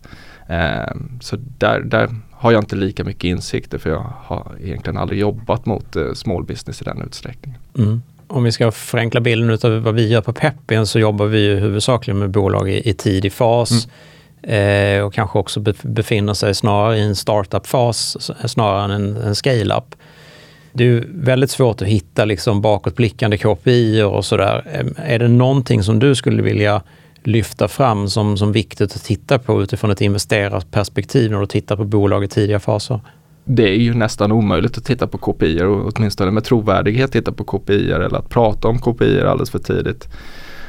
Eh, 0.49 0.95
så 1.21 1.37
där, 1.59 1.81
där 1.81 2.11
har 2.33 2.53
jag 2.53 2.63
inte 2.63 2.77
lika 2.77 3.05
mycket 3.05 3.25
insikter 3.25 3.79
för 3.79 3.91
jag 3.91 4.13
har 4.25 4.53
egentligen 4.63 4.97
aldrig 4.97 5.21
jobbat 5.21 5.67
mot 5.67 5.97
eh, 5.97 6.13
small 6.13 6.45
business 6.45 6.83
i 6.83 6.85
den 6.85 7.03
utsträckningen. 7.03 7.61
Mm. 7.79 8.03
Om 8.27 8.45
vi 8.45 8.53
ska 8.53 8.73
förenkla 8.73 9.21
bilden 9.21 9.59
av 9.63 9.83
vad 9.83 9.95
vi 9.95 10.09
gör 10.09 10.21
på 10.21 10.33
Peppin 10.33 10.87
så 10.87 10.99
jobbar 10.99 11.27
vi 11.27 11.41
ju 11.41 11.57
huvudsakligen 11.57 12.19
med 12.19 12.31
bolag 12.31 12.71
i, 12.71 12.91
i 12.91 12.95
tidig 12.95 13.33
fas 13.33 13.89
mm. 14.43 14.99
eh, 14.99 15.05
och 15.05 15.15
kanske 15.15 15.39
också 15.39 15.61
befinner 15.83 16.35
sig 16.35 16.55
snarare 16.55 16.99
i 16.99 17.03
en 17.03 17.17
startup-fas 17.17 18.17
snarare 18.51 18.85
än 18.85 18.91
en, 18.91 19.17
en 19.17 19.35
scale-up. 19.35 19.95
Det 20.73 20.85
är 20.85 21.05
väldigt 21.09 21.51
svårt 21.51 21.83
att 21.83 21.89
hitta 21.89 22.25
liksom 22.25 22.61
bakåtblickande 22.61 23.39
KPI 23.39 24.03
och 24.03 24.25
sådär. 24.25 24.85
Är 24.97 25.19
det 25.19 25.29
någonting 25.29 25.83
som 25.83 25.99
du 25.99 26.15
skulle 26.15 26.43
vilja 26.43 26.83
lyfta 27.27 27.69
fram 27.69 28.09
som, 28.09 28.37
som 28.37 28.53
viktigt 28.53 28.97
att 28.97 29.05
titta 29.05 29.39
på 29.39 29.63
utifrån 29.63 29.91
ett 29.91 30.01
investerarperspektiv 30.01 31.31
när 31.31 31.41
du 31.41 31.47
tittar 31.47 31.77
på 31.77 31.85
bolag 31.85 32.25
i 32.25 32.29
tidiga 32.29 32.61
faser? 32.61 33.01
Det 33.45 33.69
är 33.69 33.77
ju 33.77 33.95
nästan 33.95 34.33
omöjligt 34.33 34.79
att 34.79 34.85
titta 34.85 35.07
på 35.07 35.19
KPI 35.19 35.63
och 35.63 35.93
åtminstone 35.95 36.31
med 36.31 36.45
trovärdighet 36.45 37.13
titta 37.13 37.33
på 37.33 37.45
KPI 37.45 37.93
eller 37.93 38.19
att 38.19 38.29
prata 38.29 38.69
om 38.69 38.79
KPI 38.79 39.21
alldeles 39.21 39.51
för 39.51 39.59
tidigt. 39.59 40.09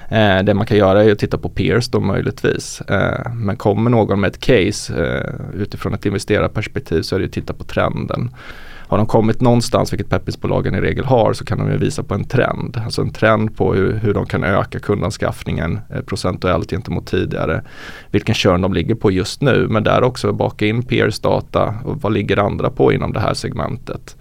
Eh, 0.09 0.43
det 0.43 0.53
man 0.53 0.65
kan 0.65 0.77
göra 0.77 1.03
är 1.03 1.11
att 1.11 1.19
titta 1.19 1.37
på 1.37 1.49
peers 1.49 1.87
då 1.87 1.99
möjligtvis. 1.99 2.81
Eh, 2.81 3.33
men 3.33 3.55
kommer 3.57 3.89
någon 3.89 4.19
med 4.19 4.27
ett 4.27 4.39
case 4.39 5.05
eh, 5.05 5.61
utifrån 5.61 5.93
ett 5.93 6.05
investerarperspektiv 6.05 7.01
så 7.01 7.15
är 7.15 7.19
det 7.19 7.25
att 7.25 7.31
titta 7.31 7.53
på 7.53 7.63
trenden. 7.63 8.29
Har 8.87 8.97
de 8.97 9.05
kommit 9.07 9.41
någonstans, 9.41 9.93
vilket 9.93 10.09
peppinsbolagen 10.09 10.75
i 10.75 10.81
regel 10.81 11.05
har, 11.05 11.33
så 11.33 11.45
kan 11.45 11.57
de 11.57 11.71
ju 11.71 11.77
visa 11.77 12.03
på 12.03 12.13
en 12.13 12.23
trend. 12.23 12.81
Alltså 12.85 13.01
en 13.01 13.13
trend 13.13 13.57
på 13.57 13.73
hur, 13.73 13.93
hur 13.93 14.13
de 14.13 14.25
kan 14.25 14.43
öka 14.43 14.79
kundanskaffningen 14.79 15.79
eh, 15.89 16.01
procentuellt 16.01 16.69
gentemot 16.69 17.07
tidigare. 17.07 17.61
Vilken 18.11 18.35
körn 18.35 18.61
de 18.61 18.73
ligger 18.73 18.95
på 18.95 19.11
just 19.11 19.41
nu, 19.41 19.67
men 19.67 19.83
där 19.83 20.03
också 20.03 20.33
baka 20.33 20.65
in 20.65 20.83
peers 20.83 21.19
data 21.19 21.73
och 21.85 22.01
vad 22.01 22.13
ligger 22.13 22.37
andra 22.37 22.69
på 22.69 22.93
inom 22.93 23.13
det 23.13 23.19
här 23.19 23.33
segmentet. 23.33 24.15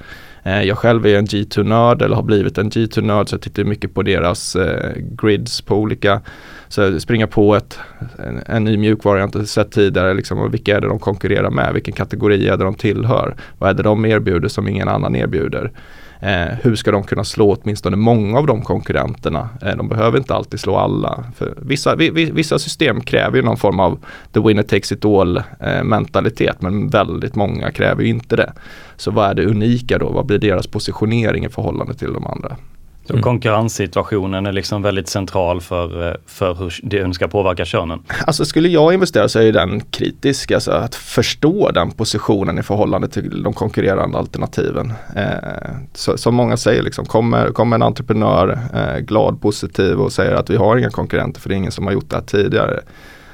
Eh, 0.44 0.62
jag 0.62 0.78
själv 0.78 1.06
är 1.06 1.18
en 1.18 1.26
G2-nörd 1.26 2.02
eller 2.02 2.16
har 2.16 2.22
blivit 2.22 2.58
en 2.58 2.70
G2-nörd 2.70 3.28
så 3.28 3.34
jag 3.34 3.40
tittar 3.40 3.64
mycket 3.64 3.94
på 3.94 4.02
deras 4.02 4.56
eh, 4.56 4.92
grids 4.96 5.60
på 5.60 5.76
olika 5.76 6.20
så 6.68 7.00
springa 7.00 7.26
på 7.26 7.54
ett, 7.56 7.78
en, 8.18 8.42
en 8.46 8.64
ny 8.64 8.76
mjukvara 8.76 9.18
jag 9.18 9.26
inte 9.26 9.46
sett 9.46 9.70
tidigare. 9.70 10.14
Liksom, 10.14 10.38
och 10.38 10.54
vilka 10.54 10.76
är 10.76 10.80
det 10.80 10.88
de 10.88 10.98
konkurrerar 10.98 11.50
med? 11.50 11.74
Vilken 11.74 11.94
kategori 11.94 12.48
är 12.48 12.56
det 12.56 12.64
de 12.64 12.74
tillhör? 12.74 13.36
Vad 13.58 13.70
är 13.70 13.74
det 13.74 13.82
de 13.82 14.04
erbjuder 14.04 14.48
som 14.48 14.68
ingen 14.68 14.88
annan 14.88 15.16
erbjuder? 15.16 15.70
Eh, 16.24 16.56
hur 16.62 16.76
ska 16.76 16.90
de 16.90 17.02
kunna 17.02 17.24
slå 17.24 17.54
åtminstone 17.54 17.96
många 17.96 18.38
av 18.38 18.46
de 18.46 18.62
konkurrenterna? 18.62 19.48
Eh, 19.62 19.76
de 19.76 19.88
behöver 19.88 20.18
inte 20.18 20.34
alltid 20.34 20.60
slå 20.60 20.76
alla. 20.76 21.24
För 21.36 21.54
vissa, 21.62 21.96
vi, 21.96 22.10
vissa 22.10 22.58
system 22.58 23.00
kräver 23.00 23.36
ju 23.36 23.42
någon 23.42 23.56
form 23.56 23.80
av 23.80 23.98
the 24.32 24.40
winner 24.40 24.62
takes 24.62 24.92
it 24.92 25.04
all 25.04 25.36
eh, 25.36 25.84
mentalitet 25.84 26.62
men 26.62 26.88
väldigt 26.88 27.34
många 27.34 27.70
kräver 27.70 28.02
ju 28.02 28.08
inte 28.08 28.36
det. 28.36 28.52
Så 28.96 29.10
vad 29.10 29.30
är 29.30 29.34
det 29.34 29.46
unika 29.46 29.98
då? 29.98 30.08
Vad 30.08 30.26
blir 30.26 30.38
deras 30.38 30.66
positionering 30.66 31.44
i 31.44 31.48
förhållande 31.48 31.94
till 31.94 32.12
de 32.12 32.26
andra? 32.26 32.56
Så 33.06 33.12
mm. 33.12 33.22
konkurrenssituationen 33.22 34.46
är 34.46 34.52
liksom 34.52 34.82
väldigt 34.82 35.08
central 35.08 35.60
för, 35.60 36.08
eh, 36.08 36.14
för 36.26 36.54
hur 36.54 36.80
det 36.82 37.14
ska 37.14 37.28
påverka 37.28 37.64
könen? 37.64 38.02
Alltså 38.26 38.44
skulle 38.44 38.68
jag 38.68 38.94
investera 38.94 39.28
så 39.28 39.38
är 39.38 39.52
den 39.52 39.80
kritisk, 39.80 40.50
alltså 40.50 40.70
att 40.70 40.94
förstå 40.94 41.70
den 41.70 41.90
positionen 41.90 42.58
i 42.58 42.62
förhållande 42.62 43.08
till 43.08 43.42
de 43.42 43.52
konkurrerande 43.52 44.18
alternativen. 44.18 44.92
Eh, 45.16 45.24
så, 45.94 46.18
som 46.18 46.34
många 46.34 46.56
säger, 46.56 46.82
liksom, 46.82 47.04
kommer, 47.04 47.50
kommer 47.50 47.76
en 47.76 47.82
entreprenör 47.82 48.58
eh, 48.74 48.98
glad, 48.98 49.40
positiv 49.40 50.00
och 50.00 50.12
säger 50.12 50.32
att 50.32 50.50
vi 50.50 50.56
har 50.56 50.76
inga 50.76 50.90
konkurrenter 50.90 51.40
för 51.40 51.48
det 51.48 51.54
är 51.54 51.56
ingen 51.56 51.72
som 51.72 51.86
har 51.86 51.92
gjort 51.92 52.10
det 52.10 52.16
här 52.16 52.22
tidigare 52.22 52.80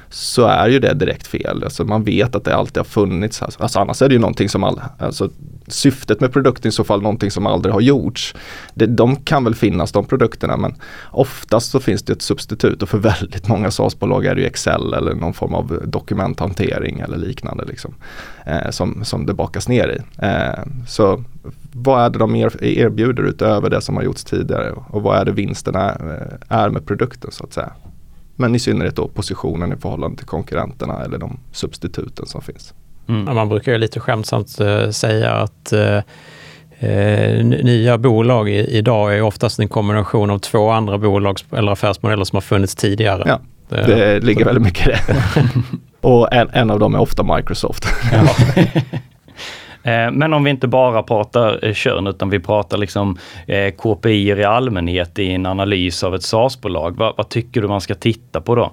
så 0.09 0.45
är 0.45 0.69
ju 0.69 0.79
det 0.79 0.93
direkt 0.93 1.27
fel. 1.27 1.63
Alltså 1.63 1.83
man 1.83 2.03
vet 2.03 2.35
att 2.35 2.43
det 2.43 2.55
alltid 2.55 2.77
har 2.77 2.83
funnits. 2.83 3.41
Alltså 3.41 3.79
annars 3.79 4.01
är 4.01 4.07
det 4.07 4.13
ju 4.13 4.19
någonting 4.19 4.49
som 4.49 4.63
all, 4.63 4.81
alltså 4.99 5.29
syftet 5.73 6.19
med 6.19 6.33
produkten 6.33 6.69
i 6.69 6.71
så 6.71 6.83
fall 6.83 7.01
någonting 7.01 7.31
som 7.31 7.47
aldrig 7.47 7.73
har 7.73 7.81
gjorts. 7.81 8.35
Det, 8.73 8.85
de 8.85 9.15
kan 9.15 9.43
väl 9.43 9.55
finnas 9.55 9.91
de 9.91 10.05
produkterna 10.05 10.57
men 10.57 10.75
oftast 11.11 11.71
så 11.71 11.79
finns 11.79 12.03
det 12.03 12.13
ett 12.13 12.21
substitut 12.21 12.83
och 12.83 12.89
för 12.89 12.97
väldigt 12.97 13.47
många 13.47 13.71
SaaS-bolag 13.71 14.25
är 14.25 14.35
det 14.35 14.41
ju 14.41 14.47
Excel 14.47 14.93
eller 14.93 15.13
någon 15.13 15.33
form 15.33 15.53
av 15.53 15.81
dokumenthantering 15.85 16.99
eller 16.99 17.17
liknande 17.17 17.65
liksom, 17.65 17.93
eh, 18.45 18.69
som, 18.69 19.05
som 19.05 19.25
det 19.25 19.33
bakas 19.33 19.67
ner 19.67 19.87
i. 19.87 20.25
Eh, 20.25 20.63
så 20.87 21.23
vad 21.73 22.05
är 22.05 22.09
det 22.09 22.19
de 22.19 22.35
erbjuder 22.35 23.23
utöver 23.23 23.69
det 23.69 23.81
som 23.81 23.95
har 23.95 24.03
gjorts 24.03 24.23
tidigare 24.23 24.71
och 24.71 25.01
vad 25.01 25.17
är 25.17 25.25
det 25.25 25.31
vinsterna 25.31 25.89
eh, 25.89 26.57
är 26.57 26.69
med 26.69 26.85
produkten 26.85 27.31
så 27.31 27.43
att 27.43 27.53
säga. 27.53 27.71
Men 28.35 28.55
i 28.55 28.59
synnerhet 28.59 28.95
då 28.95 29.07
positionen 29.07 29.73
i 29.73 29.75
förhållande 29.75 30.17
till 30.17 30.25
konkurrenterna 30.25 31.03
eller 31.03 31.17
de 31.17 31.39
substituten 31.51 32.25
som 32.25 32.41
finns. 32.41 32.73
Mm. 33.09 33.27
Ja, 33.27 33.33
man 33.33 33.49
brukar 33.49 33.71
ju 33.71 33.77
lite 33.77 33.99
skämtsamt 33.99 34.61
uh, 34.61 34.89
säga 34.89 35.31
att 35.31 35.73
uh, 35.73 36.01
uh, 36.89 37.45
nya 37.45 37.97
bolag 37.97 38.49
i, 38.49 38.77
idag 38.77 39.17
är 39.17 39.21
oftast 39.21 39.59
en 39.59 39.67
kombination 39.67 40.29
av 40.29 40.39
två 40.39 40.69
andra 40.69 40.97
bolags 40.97 41.45
eller 41.51 41.71
affärsmodeller 41.71 42.23
som 42.23 42.35
har 42.35 42.41
funnits 42.41 42.75
tidigare. 42.75 43.23
Ja, 43.25 43.39
det, 43.69 43.95
det 43.95 44.19
ligger 44.19 44.45
väldigt 44.45 44.63
mycket 44.63 44.87
i 44.87 44.91
det. 44.91 45.23
Och 46.07 46.33
en, 46.33 46.49
en, 46.53 46.71
av 46.71 46.79
dem 46.79 46.95
är 46.95 46.99
ofta 46.99 47.23
Microsoft. 47.35 47.85
Eh, 49.83 50.11
men 50.11 50.33
om 50.33 50.43
vi 50.43 50.49
inte 50.49 50.67
bara 50.67 51.03
pratar 51.03 51.65
eh, 51.65 51.73
kön 51.73 52.07
utan 52.07 52.29
vi 52.29 52.39
pratar 52.39 52.77
liksom 52.77 53.17
eh, 53.47 53.71
KPI 53.71 54.27
i 54.27 54.43
allmänhet 54.43 55.19
i 55.19 55.31
en 55.31 55.45
analys 55.45 56.03
av 56.03 56.15
ett 56.15 56.23
SaaS-bolag. 56.23 56.97
Vad, 56.97 57.13
vad 57.17 57.29
tycker 57.29 57.61
du 57.61 57.67
man 57.67 57.81
ska 57.81 57.95
titta 57.95 58.41
på 58.41 58.55
då? 58.55 58.71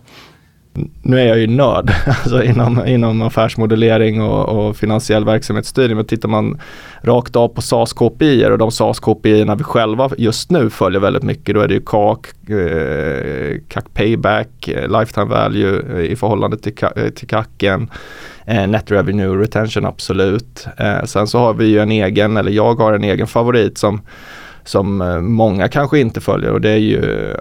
Nu 1.02 1.20
är 1.20 1.26
jag 1.26 1.38
ju 1.38 1.46
nörd 1.46 1.92
alltså 2.06 2.42
inom, 2.42 2.86
inom 2.86 3.22
affärsmodellering 3.22 4.22
och, 4.22 4.48
och 4.48 4.76
finansiell 4.76 5.24
verksamhetsstyrning. 5.24 5.96
Men 5.96 6.06
tittar 6.06 6.28
man 6.28 6.60
rakt 7.02 7.36
av 7.36 7.48
på 7.48 7.62
SAS 7.62 7.92
KPI 7.92 8.46
och 8.46 8.58
de 8.58 8.70
SAS 8.70 9.00
KPI 9.00 9.44
vi 9.58 9.64
själva 9.64 10.10
just 10.18 10.50
nu 10.50 10.70
följer 10.70 11.00
väldigt 11.00 11.22
mycket. 11.22 11.54
Då 11.54 11.60
är 11.60 11.68
det 11.68 11.74
ju 11.74 11.80
CAC, 11.80 12.18
eh, 12.48 13.60
CAC 13.68 13.84
Payback, 13.94 14.68
eh, 14.68 15.00
Lifetime 15.00 15.26
Value 15.26 15.82
eh, 15.96 16.12
i 16.12 16.16
förhållande 16.16 16.58
till, 16.58 16.74
eh, 16.96 17.08
till 17.08 17.28
CACen. 17.28 17.90
Eh, 18.46 18.66
net 18.66 18.90
Revenue 18.90 19.42
Retention 19.42 19.84
absolut. 19.84 20.66
Eh, 20.78 21.04
sen 21.04 21.26
så 21.26 21.38
har 21.38 21.54
vi 21.54 21.66
ju 21.66 21.78
en 21.78 21.92
egen, 21.92 22.36
eller 22.36 22.52
jag 22.52 22.74
har 22.74 22.92
en 22.92 23.04
egen 23.04 23.26
favorit 23.26 23.78
som 23.78 24.00
som 24.68 25.00
eh, 25.00 25.20
många 25.20 25.68
kanske 25.68 25.98
inte 25.98 26.20
följer 26.20 26.52
och 26.52 26.60
det 26.60 26.70
är 26.70 26.76
ju 26.76 27.00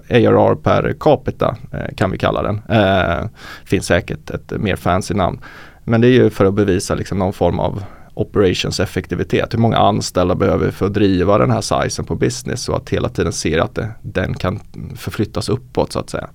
ARR 0.10 0.56
per 0.56 0.96
capita 1.00 1.56
eh, 1.72 1.96
kan 1.96 2.12
vi 2.12 2.18
kalla 2.18 2.42
den. 2.42 2.62
Eh, 2.70 3.28
finns 3.66 3.86
säkert 3.86 4.30
ett 4.30 4.52
mer 4.58 4.76
fancy 4.76 5.14
namn. 5.14 5.40
Men 5.84 6.02
det 6.02 6.08
är 6.08 6.12
ju 6.12 6.30
för 6.30 6.46
att 6.46 6.54
bevisa 6.54 6.96
liksom 6.96 7.20
någon 7.20 7.34
form 7.34 7.60
av 7.60 7.84
operations 8.14 8.80
effektivitet. 8.80 9.54
Hur 9.54 9.60
många 9.60 9.78
anställda 9.78 10.36
behöver 10.36 10.66
vi 10.66 10.72
för 10.72 10.86
att 10.86 10.94
driva 10.94 11.38
den 11.38 11.52
här 11.52 11.62
sizen 11.62 12.06
på 12.06 12.16
business 12.16 12.70
och 12.70 12.78
att 12.78 12.90
hela 12.90 13.10
tiden 13.10 13.34
se 13.34 13.60
att 13.60 13.76
det, 13.76 13.90
den 14.02 14.34
kan 14.34 14.60
förflyttas 14.96 15.50
uppåt 15.50 15.92
så 15.92 16.00
att 16.00 16.10
säga. 16.10 16.30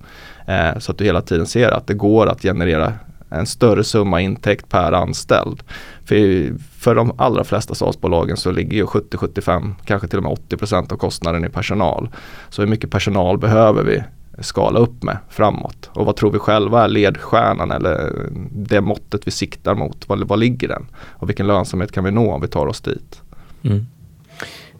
Eh, 0.47 0.79
så 0.79 0.91
att 0.91 0.97
du 0.97 1.05
hela 1.05 1.21
tiden 1.21 1.45
ser 1.45 1.69
att 1.71 1.87
det 1.87 1.93
går 1.93 2.27
att 2.27 2.41
generera 2.41 2.93
en 3.33 3.45
större 3.45 3.83
summa 3.83 4.21
intäkt 4.21 4.69
per 4.69 4.91
anställd. 4.91 5.63
För, 6.05 6.53
för 6.79 6.95
de 6.95 7.11
allra 7.17 7.43
flesta 7.43 7.75
SaaS-bolagen 7.75 8.37
så 8.37 8.51
ligger 8.51 8.77
ju 8.77 8.85
70-75, 8.85 9.73
kanske 9.85 10.07
till 10.07 10.17
och 10.17 10.23
med 10.23 10.37
80% 10.49 10.93
av 10.93 10.97
kostnaden 10.97 11.45
i 11.45 11.49
personal. 11.49 12.09
Så 12.49 12.61
hur 12.61 12.69
mycket 12.69 12.91
personal 12.91 13.37
behöver 13.37 13.83
vi 13.83 14.03
skala 14.39 14.79
upp 14.79 15.03
med 15.03 15.17
framåt? 15.29 15.89
Och 15.93 16.05
vad 16.05 16.15
tror 16.15 16.31
vi 16.31 16.39
själva 16.39 16.83
är 16.83 16.87
ledstjärnan 16.87 17.71
eller 17.71 18.11
det 18.51 18.81
måttet 18.81 19.27
vi 19.27 19.31
siktar 19.31 19.75
mot? 19.75 20.09
Var, 20.09 20.17
var 20.17 20.37
ligger 20.37 20.67
den? 20.67 20.85
Och 20.95 21.29
vilken 21.29 21.47
lönsamhet 21.47 21.91
kan 21.91 22.03
vi 22.03 22.11
nå 22.11 22.31
om 22.31 22.41
vi 22.41 22.47
tar 22.47 22.67
oss 22.67 22.81
dit? 22.81 23.21
Mm. 23.63 23.85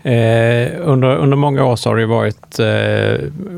Eh, 0.05 0.72
under, 0.81 1.17
under 1.17 1.38
många 1.38 1.65
år 1.65 1.75
så 1.75 1.89
har 1.89 1.98
det 1.98 2.05
varit 2.05 2.60
eh, 2.60 3.15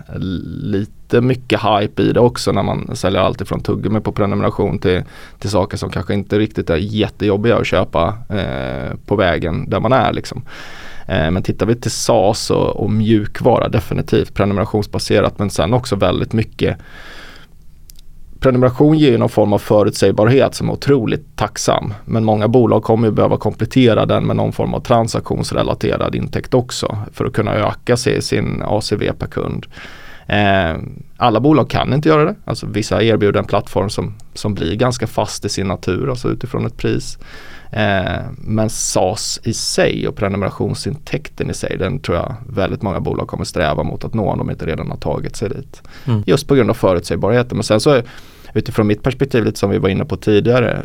lite 0.62 1.20
mycket 1.20 1.60
hype 1.60 2.02
i 2.02 2.12
det 2.12 2.20
också 2.20 2.52
när 2.52 2.62
man 2.62 2.96
säljer 2.96 3.20
allt 3.20 3.40
ifrån 3.40 3.60
tuggummi 3.60 4.00
på 4.00 4.12
prenumeration 4.12 4.78
till, 4.78 5.02
till 5.38 5.50
saker 5.50 5.76
som 5.76 5.90
kanske 5.90 6.14
inte 6.14 6.38
riktigt 6.38 6.70
är 6.70 6.76
jättejobbiga 6.76 7.56
att 7.56 7.66
köpa 7.66 8.18
eh, 8.28 8.96
på 9.06 9.16
vägen 9.16 9.70
där 9.70 9.80
man 9.80 9.92
är 9.92 10.12
liksom. 10.12 10.42
Eh, 11.08 11.30
men 11.30 11.42
tittar 11.42 11.66
vi 11.66 11.74
till 11.74 11.90
SaaS 11.90 12.50
och, 12.50 12.76
och 12.76 12.90
mjukvara 12.90 13.68
definitivt 13.68 14.34
prenumerationsbaserat 14.34 15.38
men 15.38 15.50
sen 15.50 15.74
också 15.74 15.96
väldigt 15.96 16.32
mycket 16.32 16.78
prenumeration 18.44 18.98
ger 18.98 19.10
ju 19.10 19.18
någon 19.18 19.28
form 19.28 19.52
av 19.52 19.58
förutsägbarhet 19.58 20.54
som 20.54 20.68
är 20.68 20.72
otroligt 20.72 21.36
tacksam. 21.36 21.94
Men 22.04 22.24
många 22.24 22.48
bolag 22.48 22.82
kommer 22.82 23.08
ju 23.08 23.14
behöva 23.14 23.36
komplettera 23.36 24.06
den 24.06 24.26
med 24.26 24.36
någon 24.36 24.52
form 24.52 24.74
av 24.74 24.80
transaktionsrelaterad 24.80 26.14
intäkt 26.14 26.54
också 26.54 26.98
för 27.12 27.24
att 27.24 27.32
kunna 27.32 27.54
öka 27.54 27.96
sin 27.96 28.62
ACV 28.66 29.12
per 29.18 29.26
kund. 29.26 29.66
Eh, 30.26 30.76
alla 31.16 31.40
bolag 31.40 31.70
kan 31.70 31.92
inte 31.92 32.08
göra 32.08 32.24
det. 32.24 32.34
Alltså 32.44 32.66
vissa 32.66 33.02
erbjuder 33.02 33.40
en 33.40 33.46
plattform 33.46 33.90
som, 33.90 34.14
som 34.34 34.54
blir 34.54 34.74
ganska 34.74 35.06
fast 35.06 35.44
i 35.44 35.48
sin 35.48 35.66
natur, 35.66 36.10
alltså 36.10 36.28
utifrån 36.28 36.66
ett 36.66 36.76
pris. 36.76 37.18
Eh, 37.72 38.22
men 38.38 38.70
SAS 38.70 39.40
i 39.44 39.54
sig 39.54 40.08
och 40.08 40.16
prenumerationsintäkten 40.16 41.50
i 41.50 41.54
sig, 41.54 41.76
den 41.78 41.98
tror 41.98 42.16
jag 42.16 42.34
väldigt 42.48 42.82
många 42.82 43.00
bolag 43.00 43.28
kommer 43.28 43.44
sträva 43.44 43.82
mot 43.82 44.04
att 44.04 44.14
nå 44.14 44.30
om 44.30 44.38
de 44.38 44.50
inte 44.50 44.66
redan 44.66 44.90
har 44.90 44.96
tagit 44.96 45.36
sig 45.36 45.48
dit. 45.48 45.82
Mm. 46.06 46.22
Just 46.26 46.48
på 46.48 46.54
grund 46.54 46.70
av 46.70 46.74
förutsägbarheten. 46.74 47.56
Men 47.56 47.64
sen 47.64 47.80
så 47.80 48.02
utifrån 48.54 48.86
mitt 48.86 49.02
perspektiv, 49.02 49.44
lite 49.44 49.58
som 49.58 49.70
vi 49.70 49.78
var 49.78 49.88
inne 49.88 50.04
på 50.04 50.16
tidigare, 50.16 50.82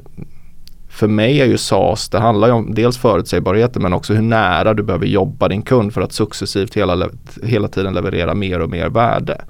för 0.89 1.07
mig 1.07 1.41
är 1.41 1.45
ju 1.45 1.57
SAS, 1.57 2.09
det 2.09 2.19
handlar 2.19 2.47
ju 2.47 2.53
om 2.53 2.73
dels 2.73 2.97
förutsägbarheten 2.97 3.81
men 3.81 3.93
också 3.93 4.13
hur 4.13 4.21
nära 4.21 4.73
du 4.73 4.83
behöver 4.83 5.05
jobba 5.05 5.47
din 5.47 5.61
kund 5.61 5.93
för 5.93 6.01
att 6.01 6.13
successivt 6.13 6.77
hela, 6.77 7.09
hela 7.43 7.67
tiden 7.67 7.93
leverera 7.93 8.33
mer 8.33 8.59
och 8.59 8.69
mer 8.69 8.89
värde. 8.89 9.41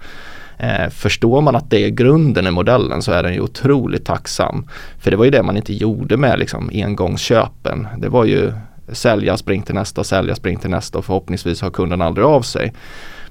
Eh, 0.58 0.90
förstår 0.90 1.42
man 1.42 1.56
att 1.56 1.70
det 1.70 1.86
är 1.86 1.90
grunden 1.90 2.48
i 2.48 2.52
modellen 2.52 3.02
så 3.02 3.12
är 3.12 3.24
den 3.24 3.34
ju 3.34 3.42
otroligt 3.42 4.06
tacksam. 4.06 4.68
För 5.00 5.12
det 5.12 5.18
var 5.18 5.26
ju 5.26 5.32
det 5.32 5.44
man 5.44 5.58
inte 5.58 5.74
gjorde 5.74 6.18
med 6.18 6.40
liksom 6.40 6.70
engångsköpen. 6.74 7.88
Det 7.98 8.10
var 8.10 8.26
ju 8.26 8.52
sälja, 8.92 9.38
spring 9.38 9.62
till 9.62 9.76
nästa, 9.76 10.04
sälja, 10.04 10.36
spring 10.36 10.58
till 10.58 10.70
nästa 10.70 10.98
och 10.98 11.06
förhoppningsvis 11.06 11.62
har 11.62 11.70
kunden 11.70 12.02
aldrig 12.02 12.26
av 12.26 12.42
sig. 12.42 12.74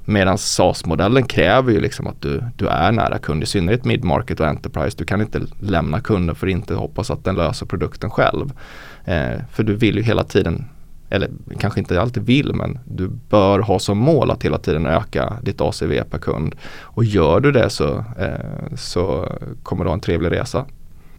Medan 0.09 0.39
SAS-modellen 0.39 1.25
kräver 1.25 1.73
ju 1.73 1.81
liksom 1.81 2.07
att 2.07 2.23
du, 2.23 2.43
du 2.57 2.67
är 2.67 2.93
nära 2.93 3.19
kund, 3.19 3.43
i 3.43 3.47
synnerhet 3.47 3.85
mid-market 3.85 4.41
och 4.41 4.47
enterprise. 4.47 4.97
Du 4.99 5.05
kan 5.05 5.21
inte 5.21 5.41
lämna 5.61 6.01
kunden 6.01 6.37
för 6.37 6.47
att 6.47 6.51
inte 6.51 6.75
hoppas 6.75 7.11
att 7.11 7.25
den 7.25 7.35
löser 7.35 7.67
produkten 7.67 8.11
själv. 8.11 8.53
Eh, 9.05 9.41
för 9.53 9.63
du 9.63 9.75
vill 9.75 9.97
ju 9.97 10.03
hela 10.03 10.25
tiden, 10.25 10.65
eller 11.11 11.29
kanske 11.59 11.81
inte 11.81 12.01
alltid 12.01 12.23
vill, 12.23 12.55
men 12.55 12.79
du 12.85 13.09
bör 13.09 13.59
ha 13.59 13.79
som 13.79 13.99
mål 13.99 14.31
att 14.31 14.45
hela 14.45 14.59
tiden 14.59 14.87
öka 14.87 15.37
ditt 15.43 15.61
ACV 15.61 16.03
per 16.11 16.19
kund. 16.19 16.55
Och 16.81 17.05
gör 17.05 17.41
du 17.41 17.53
det 17.53 17.71
så, 17.71 18.05
eh, 18.19 18.77
så 18.77 19.33
kommer 19.63 19.85
du 19.85 19.91
ha 19.91 19.95
en 19.95 20.01
trevlig 20.01 20.31
resa. 20.31 20.67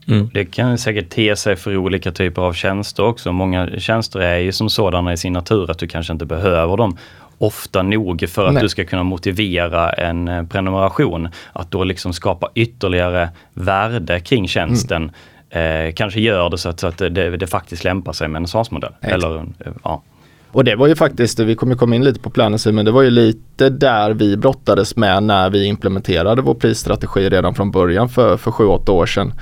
Mm. 0.08 0.29
Det 0.34 0.46
kan 0.46 0.77
säkert 0.77 1.10
te 1.10 1.36
sig 1.36 1.55
för 1.55 1.77
olika 1.77 2.12
typer 2.12 2.41
av 2.41 2.53
tjänster 2.53 3.03
också. 3.03 3.31
Många 3.31 3.69
tjänster 3.79 4.19
är 4.19 4.38
ju 4.38 4.51
som 4.51 4.69
sådana 4.69 5.13
i 5.13 5.17
sin 5.17 5.34
natur 5.34 5.72
att 5.72 5.79
du 5.79 5.88
kanske 5.88 6.13
inte 6.13 6.25
behöver 6.25 6.77
dem 6.77 6.98
ofta 7.39 7.81
nog 7.81 8.25
för 8.29 8.48
att 8.48 8.53
Nej. 8.53 8.63
du 8.63 8.69
ska 8.69 8.86
kunna 8.86 9.03
motivera 9.03 9.89
en 9.89 10.27
eh, 10.27 10.43
prenumeration. 10.43 11.29
Att 11.53 11.72
då 11.72 11.84
liksom 11.84 12.13
skapa 12.13 12.50
ytterligare 12.55 13.29
värde 13.53 14.19
kring 14.19 14.48
tjänsten 14.48 15.12
eh, 15.50 15.93
kanske 15.96 16.19
gör 16.19 16.50
det 16.50 16.58
så 16.58 16.69
att, 16.69 16.79
så 16.79 16.88
att 16.88 16.98
det, 16.98 17.38
det 17.38 17.48
faktiskt 17.48 17.84
lämpar 17.84 18.13
sig 18.13 18.27
med 18.27 18.39
en 18.39 18.48
SaaS-modell. 18.48 18.93
Exakt. 19.01 19.13
Eller, 19.13 19.36
eh, 19.38 19.72
ja. 19.84 20.01
Och 20.51 20.63
det 20.63 20.75
var 20.75 20.88
ju 20.88 20.96
faktiskt, 20.96 21.39
vi 21.39 21.55
kommer 21.55 21.75
komma 21.75 21.96
in 21.96 22.03
lite 22.03 22.19
på 22.19 22.29
Planecy, 22.29 22.72
men 22.72 22.86
det 22.86 22.91
var 22.91 23.01
ju 23.01 23.10
lite 23.10 23.69
där 23.69 24.13
vi 24.13 24.38
brottades 24.38 24.96
med 24.96 25.24
när 25.24 25.50
vi 25.50 25.65
implementerade 25.65 26.41
vår 26.41 26.53
prisstrategi 26.53 27.29
redan 27.29 27.55
från 27.55 27.72
början 27.72 28.10
för, 28.10 28.38
för 28.38 28.51
7-8 28.51 28.89
år 28.89 29.05
sedan. 29.05 29.34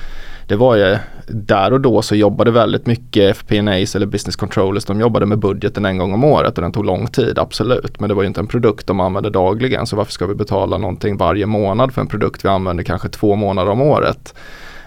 Det 0.48 0.56
var 0.56 0.75
ju 0.75 0.98
där 1.27 1.74
och 1.74 1.82
då 1.82 2.01
så 2.01 2.16
jobbade 2.16 2.51
väldigt 2.51 2.86
mycket 2.86 3.38
FP&As 3.38 3.96
eller 3.96 4.06
business 4.06 4.36
controllers. 4.36 4.86
De 4.86 5.00
jobbade 5.00 5.25
med 5.25 5.39
budgeten 5.39 5.86
en 5.86 5.98
gång 5.98 6.13
om 6.13 6.24
året 6.24 6.58
och 6.58 6.62
den 6.62 6.72
tog 6.72 6.86
lång 6.86 7.08
tid, 7.08 7.39
absolut. 7.39 8.00
Men 8.00 8.10
det 8.10 8.16
var 8.16 8.22
ju 8.22 8.27
inte 8.27 8.39
en 8.39 8.48
produkt 8.48 8.88
de 8.88 9.00
använde 9.00 9.30
dagligen. 9.30 9.88
Så 9.88 9.96
varför 9.96 10.12
ska 10.12 10.25
vi 10.25 10.36
betala 10.36 10.77
någonting 10.77 11.18
varje 11.18 11.46
månad 11.46 11.94
för 11.94 12.01
en 12.01 12.08
produkt 12.08 12.46
vi 12.46 12.50
använder 12.50 12.84
kanske 12.84 13.10
två 13.10 13.36
månader 13.36 13.72
om 13.72 13.82
året? 13.82 14.34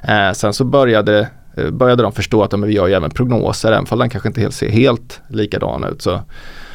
Eh, 0.09 0.33
sen 0.33 0.53
så 0.53 0.65
började, 0.65 1.29
eh, 1.57 1.71
började 1.71 2.03
de 2.03 2.13
förstå 2.13 2.43
att 2.43 2.53
men 2.53 2.69
vi 2.69 2.75
gör 2.75 2.87
ju 2.87 2.95
även 2.95 3.11
prognoser, 3.11 3.73
även 3.73 3.87
om 3.91 3.99
den 3.99 4.11
kanske 4.11 4.29
inte 4.29 4.41
helt 4.41 4.55
ser 4.55 4.69
helt 4.69 5.21
likadan 5.29 5.85
ut. 5.85 6.03
Så 6.03 6.21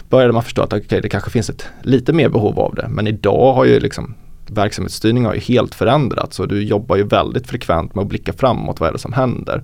började 0.10 0.34
man 0.34 0.44
förstå 0.44 0.62
att 0.62 0.74
okay, 0.74 1.00
det 1.01 1.10
kanske 1.10 1.30
finns 1.30 1.50
ett 1.50 1.70
lite 1.82 2.13
mer 2.13 2.30
behov 2.30 2.60
av 2.60 2.75
det. 2.75 2.88
Men 2.89 3.08
idag 3.08 3.54
har 3.54 3.65
ju 3.65 3.80
liksom 3.80 4.15
verksamhetsstyrning 4.52 5.25
har 5.25 5.34
ju 5.34 5.40
helt 5.40 5.75
förändrats 5.75 6.40
och 6.40 6.48
du 6.48 6.64
jobbar 6.64 6.96
ju 6.96 7.04
väldigt 7.04 7.48
frekvent 7.48 7.96
med 7.96 8.02
att 8.02 8.08
blicka 8.08 8.34
framåt. 8.34 8.80
Vad 8.80 8.90
är 8.90 8.94
det 8.94 9.00
som 9.00 9.14
händer? 9.14 9.64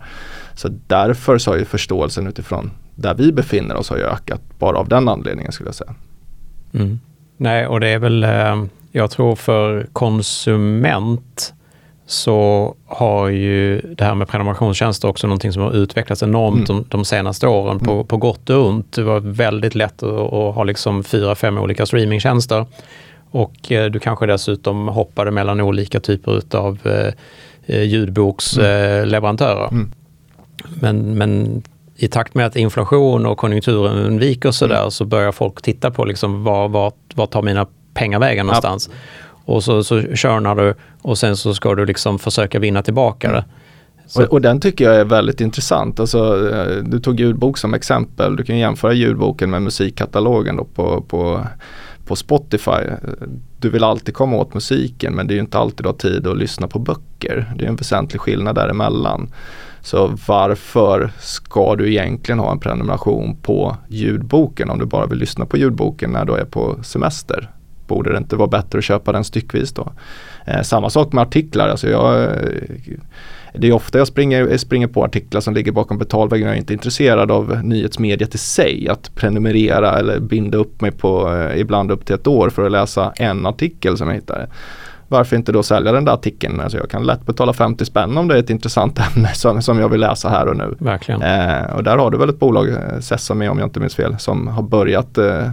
Så 0.55 0.67
därför 0.87 1.37
så 1.37 1.51
har 1.51 1.57
ju 1.57 1.65
förståelsen 1.65 2.27
utifrån 2.27 2.71
där 2.95 3.13
vi 3.13 3.31
befinner 3.31 3.75
oss 3.75 3.89
har 3.89 3.97
ju 3.97 4.03
ökat 4.03 4.41
bara 4.59 4.77
av 4.77 4.87
den 4.87 5.09
anledningen 5.09 5.51
skulle 5.51 5.67
jag 5.67 5.75
säga. 5.75 5.95
Mm. 6.73 6.99
Nej, 7.37 7.67
och 7.67 7.79
det 7.79 7.87
är 7.87 7.99
väl, 7.99 8.23
eh, 8.23 8.63
jag 8.91 9.11
tror 9.11 9.35
för 9.35 9.87
konsument 9.93 11.53
så 12.05 12.75
har 12.85 13.27
ju 13.27 13.81
det 13.81 14.03
här 14.03 14.15
med 14.15 14.27
prenumerationstjänster 14.27 15.07
också 15.07 15.27
någonting 15.27 15.51
som 15.53 15.61
har 15.61 15.71
utvecklats 15.71 16.23
enormt 16.23 16.69
Mm. 16.69 16.81
de, 16.83 16.97
de 16.97 17.05
senaste 17.05 17.47
åren 17.47 17.79
på, 17.79 17.91
Mm. 17.91 18.07
på 18.07 18.17
gott 18.17 18.49
och 18.49 18.67
ont. 18.67 18.93
Det 18.93 19.03
var 19.03 19.19
väldigt 19.19 19.75
lätt 19.75 20.03
att, 20.03 20.09
att 20.33 20.55
ha 20.55 20.63
liksom 20.63 21.03
fyra, 21.03 21.35
fem 21.35 21.57
olika 21.57 21.85
streamingtjänster. 21.85 22.65
Och 23.31 23.71
eh, 23.71 23.91
du 23.91 23.99
kanske 23.99 24.25
dessutom 24.25 24.87
hoppade 24.87 25.31
mellan 25.31 25.61
olika 25.61 25.99
typer 25.99 26.41
av 26.57 26.79
eh, 26.83 27.13
eh, 27.65 27.83
ljudboksleverantörer. 27.83 29.67
Mm. 29.71 29.91
Men, 30.79 31.17
men 31.17 31.63
i 31.95 32.07
takt 32.07 32.35
med 32.35 32.45
att 32.45 32.55
inflation 32.55 33.25
och 33.25 33.37
konjunkturen 33.37 34.19
viker 34.19 34.51
sådär 34.51 34.79
Mm. 34.79 34.91
så 34.91 35.05
börjar 35.05 35.31
folk 35.31 35.61
titta 35.61 35.91
på 35.91 36.05
liksom 36.05 36.43
var, 36.43 36.67
var, 36.69 36.93
var 37.15 37.25
tar 37.25 37.41
mina 37.41 37.67
pengar 37.93 38.19
vägen 38.19 38.45
någonstans. 38.45 38.89
Och 39.45 39.63
så, 39.63 39.83
så 39.83 40.01
körnar 40.01 40.55
du 40.55 40.75
och 41.01 41.17
sen 41.17 41.37
så 41.37 41.53
ska 41.53 41.75
du 41.75 41.85
liksom 41.85 42.19
försöka 42.19 42.59
vinna 42.59 42.81
tillbaka 42.83 43.27
Mm. 43.27 43.41
det. 43.41 43.45
Så, 44.07 44.23
Och, 44.23 44.31
och 44.31 44.41
den 44.41 44.59
tycker 44.59 44.85
jag 44.85 44.95
är 44.95 45.05
väldigt 45.05 45.41
intressant. 45.41 45.99
Alltså, 45.99 46.37
du 46.85 46.99
tog 46.99 47.19
ljudbok 47.19 47.57
som 47.57 47.73
exempel. 47.73 48.35
Du 48.35 48.43
kan 48.43 48.57
jämföra 48.57 48.93
ljudboken 48.93 49.49
med 49.49 49.61
musikkatalogen 49.61 50.57
på, 50.75 51.01
på, 51.01 51.47
på 52.05 52.15
Spotify. 52.15 52.81
Du 53.59 53.69
vill 53.69 53.83
alltid 53.83 54.15
komma 54.15 54.37
åt 54.37 54.53
musiken 54.53 55.15
men 55.15 55.27
det 55.27 55.33
är 55.33 55.35
ju 55.35 55.41
inte 55.41 55.57
alltid 55.57 55.85
du 55.85 55.89
har 55.89 55.93
tid 55.93 56.27
att 56.27 56.37
lyssna 56.37 56.67
på 56.67 56.79
böcker. 56.79 57.53
Det 57.55 57.65
är 57.65 57.69
en 57.69 57.75
väsentlig 57.75 58.21
skillnad 58.21 58.55
däremellan. 58.55 59.33
Så 59.81 60.17
varför 60.27 61.11
ska 61.19 61.75
du 61.75 61.91
egentligen 61.91 62.39
ha 62.39 62.51
en 62.51 62.59
prenumeration 62.59 63.37
på 63.41 63.77
ljudboken 63.87 64.69
om 64.69 64.79
du 64.79 64.85
bara 64.85 65.05
vill 65.05 65.19
lyssna 65.19 65.45
på 65.45 65.57
ljudboken 65.57 66.11
när 66.11 66.25
du 66.25 66.33
är 66.33 66.45
på 66.45 66.83
semester? 66.83 67.49
Borde 67.87 68.11
det 68.11 68.17
inte 68.17 68.35
vara 68.35 68.47
bättre 68.47 68.77
att 68.77 68.83
köpa 68.83 69.11
den 69.11 69.23
styckvis 69.23 69.73
då? 69.73 69.91
Eh, 70.45 70.61
samma 70.61 70.89
sak 70.89 71.13
med 71.13 71.21
artiklar. 71.21 71.69
Alltså 71.69 71.89
jag, 71.89 72.23
eh, 72.23 72.29
det 73.53 73.67
är 73.67 73.71
ofta 73.71 73.97
jag 73.97 74.07
springer, 74.07 74.51
eh, 74.51 74.57
springer 74.57 74.87
på 74.87 75.03
artiklar 75.03 75.41
som 75.41 75.53
ligger 75.53 75.71
bakom 75.71 75.97
betalväggen. 75.97 76.47
Jag 76.47 76.55
är 76.55 76.59
inte 76.59 76.73
intresserad 76.73 77.31
av 77.31 77.63
nyhetsmediet 77.63 78.35
i 78.35 78.37
sig. 78.37 78.87
Att 78.89 79.15
prenumerera 79.15 79.99
eller 79.99 80.19
binda 80.19 80.57
upp 80.57 80.81
mig 80.81 80.91
på 80.91 81.33
eh, 81.35 81.59
ibland 81.59 81.91
upp 81.91 82.05
till 82.05 82.15
ett 82.15 82.27
år 82.27 82.49
för 82.49 82.65
att 82.65 82.71
läsa 82.71 83.13
en 83.15 83.45
artikel 83.45 83.97
som 83.97 84.07
jag 84.07 84.15
hittar. 84.15 84.47
Varför 85.11 85.35
inte 85.35 85.51
då 85.51 85.63
sälja 85.63 85.91
den 85.91 86.05
där 86.05 86.13
artikeln? 86.13 86.59
Alltså 86.59 86.77
jag 86.77 86.89
kan 86.89 87.03
lätt 87.05 87.25
betala 87.25 87.53
50 87.53 87.85
spänn 87.85 88.17
om 88.17 88.27
det 88.27 88.35
är 88.35 88.39
ett 88.39 88.49
intressant 88.49 88.99
ämne 88.99 89.27
som, 89.33 89.61
som 89.61 89.79
jag 89.79 89.89
vill 89.89 89.99
läsa 89.99 90.29
här 90.29 90.47
och 90.47 90.57
nu. 90.57 90.75
verkligen. 90.79 91.21
Eh, 91.21 91.75
och 91.75 91.83
där 91.83 91.97
har 91.97 92.11
du 92.11 92.17
väl 92.17 92.29
ett 92.29 92.39
bolag, 92.39 92.69
eh, 92.69 92.99
Sesame 92.99 93.49
om 93.49 93.57
jag 93.59 93.67
inte 93.67 93.79
minns 93.79 93.95
fel, 93.95 94.15
som 94.19 94.47
har 94.47 94.63
börjat 94.63 95.17
eh, 95.17 95.45
eh, 95.45 95.51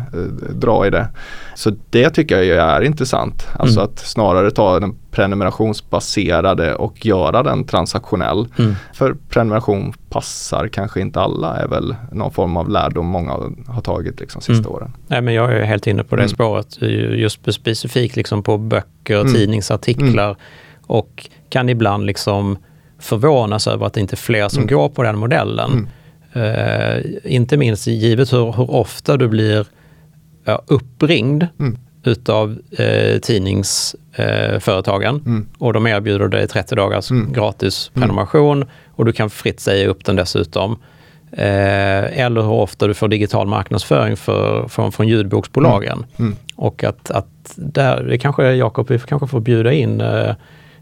dra 0.52 0.86
i 0.86 0.90
det. 0.90 1.08
Så 1.54 1.70
det 1.90 2.10
tycker 2.10 2.42
jag 2.42 2.68
är 2.76 2.80
intressant. 2.80 3.46
Alltså 3.58 3.80
Mm. 3.80 3.90
att 3.92 3.98
snarare 3.98 4.50
ta 4.50 4.80
den 4.80 4.94
prenumerationsbaserade 5.10 6.74
och 6.74 7.06
göra 7.06 7.42
den 7.42 7.64
transaktionell. 7.64 8.46
Mm. 8.58 8.74
För 8.94 9.16
prenumeration 9.28 9.92
passar 10.10 10.68
kanske 10.68 11.00
inte 11.00 11.20
alla 11.20 11.56
är 11.56 11.68
väl 11.68 11.94
någon 12.12 12.30
form 12.32 12.56
av 12.56 12.68
lärdom 12.70 13.06
många 13.06 13.32
har 13.66 13.80
tagit 13.80 14.20
liksom 14.20 14.40
sista 14.40 14.68
Mm. 14.68 14.72
åren. 14.72 14.92
Nej, 15.06 15.20
men 15.20 15.34
jag 15.34 15.52
är 15.52 15.64
helt 15.64 15.86
inne 15.86 16.04
på 16.04 16.16
det 16.16 16.22
Mm. 16.22 16.28
spåret. 16.34 16.82
Just 17.18 17.52
specifikt 17.52 18.16
liksom 18.16 18.42
på 18.42 18.58
böcker, 18.58 19.20
Mm. 19.20 19.32
tidningsartiklar 19.34 20.36
och 20.86 21.28
kan 21.48 21.68
ibland 21.68 22.06
liksom 22.06 22.58
förvånas 23.00 23.66
över 23.66 23.86
att 23.86 23.92
det 23.92 24.00
inte 24.00 24.14
är 24.14 24.16
fler 24.16 24.48
som 24.48 24.62
Mm. 24.62 24.74
går 24.76 24.88
på 24.88 25.02
den 25.02 25.18
modellen. 25.18 25.70
Mm. 25.70 25.88
Eh, 26.32 27.04
inte 27.24 27.56
minst 27.56 27.86
givet 27.86 28.32
hur, 28.32 28.52
hur 28.52 28.70
ofta 28.70 29.16
du 29.16 29.28
blir 29.28 29.66
uppringd 30.66 31.46
Mm. 31.60 31.78
Utav 32.08 32.58
eh, 32.78 33.18
tidningsföretagen 33.18 35.14
Mm. 35.26 35.46
och 35.58 35.72
de 35.72 35.86
erbjuder 35.86 36.28
dig 36.28 36.48
30 36.48 36.74
dagars 36.74 37.10
Mm. 37.10 37.32
gratis 37.32 37.90
Mm. 37.94 38.00
prenumeration 38.08 38.64
och 38.94 39.04
du 39.04 39.12
kan 39.12 39.30
fritt 39.30 39.60
säga 39.60 39.88
upp 39.88 40.04
den 40.04 40.16
dessutom. 40.16 40.76
Eh, 41.32 42.20
eller 42.24 42.40
hur 42.42 42.50
ofta 42.50 42.86
du 42.86 42.94
får 42.94 43.08
digital 43.08 43.46
marknadsföring 43.46 44.16
för, 44.16 44.68
från, 44.68 44.92
från 44.92 45.08
ljudboksbolagen. 45.08 46.06
Mm. 46.18 46.36
Och 46.56 46.84
att, 46.84 47.10
att 47.10 47.26
där, 47.56 48.02
det 48.02 48.18
kanske 48.18 48.52
Jakob, 48.52 48.90
vi 48.90 48.98
kanske 48.98 49.26
får 49.28 49.40
bjuda 49.40 49.72
in 49.72 50.00
eh, 50.00 50.34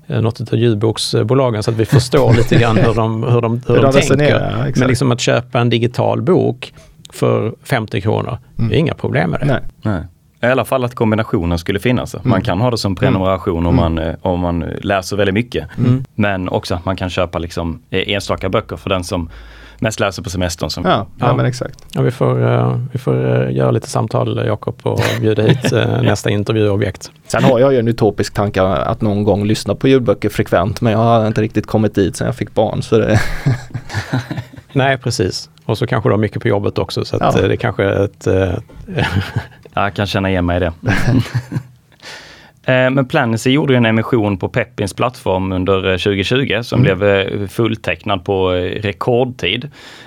något 0.09 0.53
av 0.53 0.59
ljudboksbolagen 0.59 1.63
så 1.63 1.71
att 1.71 1.77
vi 1.77 1.85
förstår 1.87 2.35
lite 2.35 2.57
grann 2.59 2.77
hur 2.77 2.95
de, 2.95 3.23
hur 3.23 3.41
de, 3.41 3.61
hur 3.67 3.75
Hur 3.75 3.83
de 3.83 3.93
tänker. 3.93 4.41
ja. 4.67 4.73
Men 4.77 4.89
liksom 4.89 5.13
att 5.13 5.21
köpa 5.21 5.61
en 5.61 5.71
digital 5.71 6.23
bok 6.23 6.73
för 7.13 7.55
50 7.63 8.01
kronor, 8.01 8.39
Mm. 8.59 8.69
det 8.71 8.77
är 8.77 8.79
inga 8.79 8.95
problem 8.95 9.31
med 9.31 9.41
det. 9.41 9.47
Nej. 9.47 9.61
Nej. 9.83 10.03
I 10.43 10.47
alla 10.47 10.65
fall 10.65 10.85
att 10.85 10.95
kombinationen 10.95 11.59
skulle 11.59 11.79
finnas. 11.79 12.15
Man 12.15 12.27
Mm. 12.33 12.43
kan 12.43 12.61
ha 12.61 12.71
det 12.71 12.79
som 12.79 12.95
prenumeration 12.95 13.67
om, 13.67 13.77
man, 13.77 13.99
eh, 13.99 14.15
om 14.23 14.41
man 14.41 14.61
läser 14.81 15.17
väldigt 15.17 15.35
mycket. 15.35 15.69
Mm. 15.79 16.05
Men 16.15 16.49
också 16.49 16.75
att 16.75 16.85
man 16.85 16.97
kan 16.97 17.11
köpa 17.11 17.39
liksom 17.39 17.83
eh, 17.91 18.03
enstaka 18.13 18.49
böcker 18.49 18.77
för 18.77 18.91
den 18.91 19.05
som 19.05 19.31
mest 19.79 20.01
läser 20.01 20.23
på 20.23 20.31
semestern. 20.31 20.71
Som, 20.71 20.85
Ja, 20.85 20.91
ja. 20.91 21.07
Ja. 21.27 21.37
men 21.37 21.47
exakt. 21.47 21.85
Ja, 21.93 22.03
vi 22.03 22.11
får, 22.11 22.53
eh, 22.53 22.81
vi 22.93 22.99
får 22.99 23.17
göra 23.51 23.71
lite 23.71 23.89
samtal 23.91 24.47
Jakob 24.47 24.77
och 24.83 25.01
bjuda 25.21 25.43
hit 25.43 25.73
nästa 26.03 26.31
intervjuobjekt. 26.31 27.11
Sen 27.27 27.45
har 27.45 27.59
jag 27.61 27.73
ju 27.73 27.79
en 27.79 27.89
utopisk 27.89 28.35
tanke 28.35 28.63
att 28.63 29.01
någon 29.01 29.25
gång 29.25 29.45
lyssna 29.45 29.75
på 29.75 29.89
ljudböcker 29.89 30.29
frekvent 30.29 30.81
men 30.81 30.93
jag 30.93 30.99
har 30.99 31.27
inte 31.27 31.43
riktigt 31.43 31.67
kommit 31.67 31.95
dit 31.95 32.17
sen 32.17 32.27
jag 32.27 32.37
fick 32.37 32.55
barn. 32.55 32.83
Så 32.83 32.99
det, 32.99 33.21
Nej, 34.73 34.99
precis. 34.99 35.51
Och 35.65 35.79
så 35.79 35.87
kanske 35.87 36.09
du 36.09 36.13
har 36.13 36.19
mycket 36.19 36.43
på 36.43 36.49
jobbet 36.49 36.79
också 36.79 37.05
så 37.05 37.17
att 37.17 37.37
Ja. 37.37 37.49
det 37.49 37.57
kanske 37.57 37.85
är 37.85 38.05
ett... 38.05 38.27
eh, 39.77 39.83
Jag 39.83 39.95
kan 39.95 40.07
känna 40.07 40.31
igen 40.31 40.47
mig 40.47 40.57
i 40.57 40.61
det. 40.61 40.73
Eh, 42.69 42.91
Men 42.91 43.07
Planacy 43.07 43.51
gjorde 43.51 43.73
ju 43.73 43.77
en 43.77 43.87
emission 43.87 44.39
på 44.39 44.49
Peppins 44.49 44.95
plattform 44.95 45.53
under 45.53 45.77
eh, 45.91 45.97
2020 45.97 46.59
som 46.63 46.85
Mm. 46.85 46.99
blev 46.99 47.11
eh, 47.19 47.49
fulltecknad 47.49 48.25
på 48.25 48.53
eh, 48.55 48.83
rekordtid. 48.83 49.65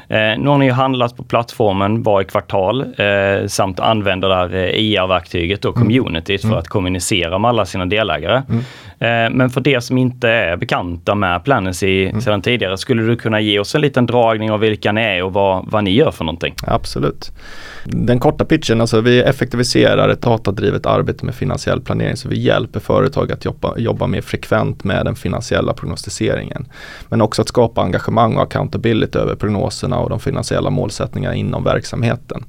Eh, 0.07 0.17
Nu 0.37 0.47
har 0.49 0.57
ni 0.57 0.65
ju 0.65 0.71
handlat 0.71 1.17
på 1.17 1.23
plattformen 1.23 2.03
varje 2.03 2.27
kvartal 2.27 2.81
eh, 2.81 3.47
samt 3.47 3.79
använder 3.79 4.29
där 4.29 4.55
eh, 4.55 4.69
IR-verktyget 4.79 5.65
och 5.65 5.77
Mm. 5.77 5.87
communityt 5.87 6.41
för 6.41 6.47
Mm. 6.47 6.59
att 6.59 6.67
kommunicera 6.67 7.37
med 7.39 7.49
alla 7.49 7.65
sina 7.65 7.85
delägare. 7.85 8.35
Eh, 8.35 8.43
Men 9.31 9.49
för 9.49 9.61
det 9.61 9.81
som 9.81 9.97
inte 9.97 10.29
är 10.29 10.57
bekanta 10.57 11.15
med 11.15 11.43
Planacy 11.43 12.09
Mm. 12.09 12.21
sedan 12.21 12.41
tidigare, 12.41 12.77
skulle 12.77 13.01
du 13.03 13.15
kunna 13.15 13.39
ge 13.41 13.59
oss 13.59 13.75
en 13.75 13.81
liten 13.81 14.05
dragning 14.05 14.51
av 14.51 14.59
vilka 14.59 14.91
ni 14.91 15.01
är 15.01 15.23
och 15.23 15.33
vad, 15.33 15.65
vad 15.71 15.83
ni 15.83 15.91
gör 15.91 16.11
för 16.11 16.23
någonting? 16.25 16.55
Absolut. 16.67 17.31
Den 17.85 18.19
korta 18.19 18.45
pitchen, 18.45 18.81
alltså 18.81 19.01
vi 19.01 19.21
effektiviserar 19.21 20.09
ett 20.09 20.21
datadrivet 20.21 20.85
arbete 20.85 21.25
med 21.25 21.35
finansiell 21.35 21.81
planering 21.81 22.15
så 22.15 22.29
vi 22.29 22.39
hjälper 22.39 22.79
företag 22.79 23.31
att 23.31 23.45
jobba, 23.45 23.77
jobba 23.77 24.07
mer 24.07 24.21
frekvent 24.21 24.83
med 24.83 25.05
den 25.05 25.15
finansiella 25.15 25.73
prognostiseringen. 25.73 26.67
Men 27.09 27.21
också 27.21 27.41
att 27.41 27.47
skapa 27.47 27.81
engagemang 27.81 28.35
och 28.35 28.43
accountability 28.43 29.19
över 29.19 29.35
prognoserna 29.35 29.99
och 29.99 30.09
de 30.09 30.19
finansiella 30.19 30.69
målsättningarna 30.69 31.35
inom 31.35 31.63
verksamheten. 31.63 32.43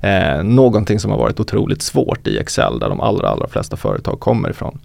Eh, 0.00 0.42
någonting 0.42 1.00
som 1.00 1.10
har 1.10 1.18
varit 1.18 1.40
otroligt 1.40 1.82
svårt 1.82 2.26
i 2.26 2.38
Excel 2.38 2.78
där 2.78 2.88
de 2.88 3.00
allra, 3.00 3.28
allra 3.28 3.48
flesta 3.48 3.76
företag 3.76 4.20
kommer 4.20 4.50
ifrån. 4.50 4.78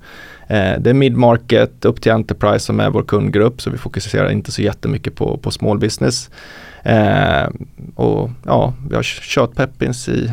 Eh, 0.47 0.79
det 0.79 0.89
är 0.89 0.93
midmarket, 0.93 1.85
upp 1.85 2.01
till 2.01 2.11
Enterprise 2.11 2.65
som 2.65 2.79
är 2.79 2.89
vår 2.89 3.03
kundgrupp 3.03 3.61
så 3.61 3.69
vi 3.69 3.77
fokuserar 3.77 4.29
inte 4.29 4.51
så 4.51 4.61
jättemycket 4.61 5.15
på, 5.15 5.37
på 5.37 5.51
small 5.51 5.79
business. 5.79 6.29
Eh, 6.83 7.47
och 7.95 8.29
ja, 8.45 8.73
vi 8.89 8.95
har 8.95 9.03
kört 9.03 9.55
Peppins 9.55 10.09
i 10.09 10.31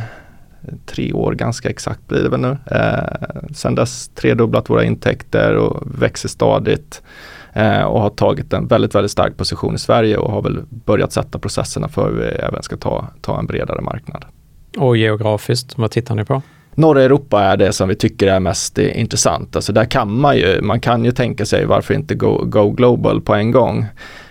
tre 0.86 1.12
år 1.12 1.32
ganska 1.32 1.68
exakt 1.70 2.08
blir 2.08 2.22
det 2.22 2.28
väl 2.28 2.40
nu. 2.40 2.56
Eh, 2.70 3.52
sen 3.54 3.74
dess 3.74 4.08
tredubblat 4.08 4.70
våra 4.70 4.84
intäkter 4.84 5.56
och 5.56 6.02
växer 6.02 6.28
stadigt 6.28 7.02
eh, 7.52 7.82
och 7.82 8.00
har 8.00 8.10
tagit 8.10 8.52
en 8.52 8.66
väldigt, 8.66 8.94
väldigt 8.94 9.12
stark 9.12 9.36
position 9.36 9.74
i 9.74 9.78
Sverige 9.78 10.16
och 10.16 10.32
har 10.32 10.42
väl 10.42 10.62
börjat 10.70 11.12
sätta 11.12 11.38
processerna 11.38 11.88
för 11.88 12.10
hur 12.10 12.18
vi 12.18 12.24
även 12.24 12.62
ska 12.62 12.76
ta, 12.76 13.06
ta 13.20 13.38
en 13.38 13.46
bredare 13.46 13.80
marknad. 13.80 14.24
Och 14.76 14.96
geografiskt, 14.96 15.78
vad 15.78 15.90
tittar 15.90 16.14
ni 16.14 16.24
på? 16.24 16.42
Norra 16.74 17.02
Europa 17.02 17.42
är 17.42 17.56
det 17.56 17.72
som 17.72 17.88
vi 17.88 17.94
tycker 17.94 18.26
är 18.26 18.40
mest 18.40 18.78
eh, 18.78 19.00
intressant. 19.00 19.56
Alltså 19.56 19.72
där 19.72 19.84
kan 19.84 20.20
man 20.20 20.36
ju, 20.36 20.60
man 20.62 20.80
kan 20.80 21.04
ju 21.04 21.12
tänka 21.12 21.46
sig 21.46 21.66
varför 21.66 21.94
inte 21.94 22.14
go, 22.14 22.44
go 22.44 22.70
global 22.70 23.20
på 23.20 23.34
en 23.34 23.50
gång. 23.50 23.86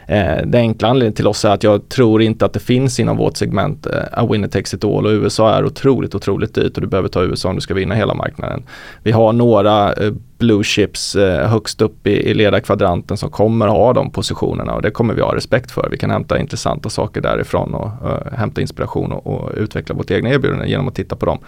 Eh, 0.08 0.46
det 0.46 0.58
enkla 0.58 0.88
anledningen 0.88 1.14
till 1.14 1.28
oss 1.28 1.46
är 1.46 1.50
att 1.50 1.64
jag 1.64 1.90
tror 1.90 2.22
inte 2.22 2.46
att 2.46 2.54
det 2.54 2.60
finns 2.60 3.00
inom 3.00 3.18
vårt 3.18 3.38
segment 3.38 3.86
eh, 3.86 4.02
a 4.12 4.28
winner 4.32 4.48
takes 4.48 4.74
it 4.74 4.84
all 4.84 5.06
och 5.06 5.12
USA 5.12 5.56
är 5.56 5.66
otroligt, 5.66 6.16
otroligt 6.16 6.56
dyrt 6.56 6.76
och 6.76 6.82
du 6.82 6.88
behöver 6.88 7.10
ta 7.10 7.24
USA 7.24 7.50
om 7.50 7.56
du 7.56 7.62
ska 7.62 7.74
vinna 7.74 7.96
hela 7.96 8.14
marknaden. 8.14 8.64
Vi 9.04 9.12
har 9.12 9.34
några 9.34 9.94
eh, 9.94 10.14
blue 10.38 10.64
chips 10.64 11.16
eh, 11.16 11.48
högst 11.50 11.82
upp 11.82 12.08
i, 12.08 12.30
i 12.30 12.34
ledarkvadranten 12.34 13.18
som 13.18 13.30
kommer 13.30 13.68
ha 13.68 13.94
de 13.94 14.12
positionerna 14.12 14.74
och 14.74 14.82
det 14.82 14.92
kommer 14.92 15.14
vi 15.14 15.22
ha 15.22 15.36
respekt 15.36 15.72
för. 15.72 15.88
Vi 15.92 15.98
kan 15.98 16.10
hämta 16.12 16.40
intressanta 16.40 16.90
saker 16.90 17.22
därifrån 17.22 17.74
och 17.74 18.10
eh, 18.10 18.38
hämta 18.38 18.62
inspiration 18.62 19.12
och, 19.12 19.28
och 19.28 19.52
utveckla 19.56 19.96
vårt 19.96 20.12
egna 20.12 20.30
erbjudande 20.30 20.68
genom 20.68 20.88
att 20.88 20.96
titta 20.96 21.16
på 21.16 21.26
dem. 21.26 21.40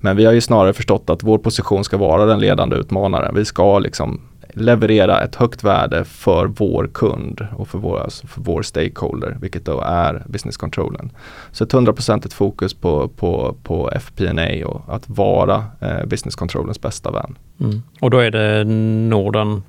Men 0.00 0.16
vi 0.16 0.24
har 0.24 0.32
ju 0.32 0.40
snarare 0.40 0.72
förstått 0.72 1.10
att 1.10 1.22
vår 1.22 1.38
position 1.38 1.84
ska 1.84 1.96
vara 1.96 2.26
den 2.26 2.40
ledande 2.40 2.76
utmanaren. 2.76 3.34
Vi 3.34 3.44
ska 3.44 3.78
liksom 3.78 4.20
leverera 4.60 5.20
ett 5.20 5.34
högt 5.34 5.64
värde 5.64 6.04
för 6.04 6.46
vår 6.46 6.90
kund 6.94 7.46
och 7.56 7.68
för 7.68 7.78
vår, 7.78 8.00
alltså 8.00 8.26
för 8.26 8.40
vår 8.40 8.62
stakeholder, 8.62 9.36
vilket 9.40 9.64
då 9.64 9.80
är 9.80 10.22
business 10.26 10.56
controlen. 10.56 11.10
Så 11.52 11.64
ett 11.64 11.72
hundraprocentigt 11.72 12.34
fokus 12.34 12.74
på, 12.74 13.08
på, 13.08 13.56
på 13.62 13.90
FP&A 13.90 14.66
och 14.66 14.94
att 14.94 15.08
vara 15.08 15.64
eh, 15.80 16.06
business 16.06 16.34
controlens 16.34 16.80
bästa 16.80 17.10
vän. 17.10 17.38
Mm. 17.60 17.82
Och 18.00 18.10
då 18.10 18.18
är 18.18 18.30
det 18.30 18.64
Norden 19.08 19.62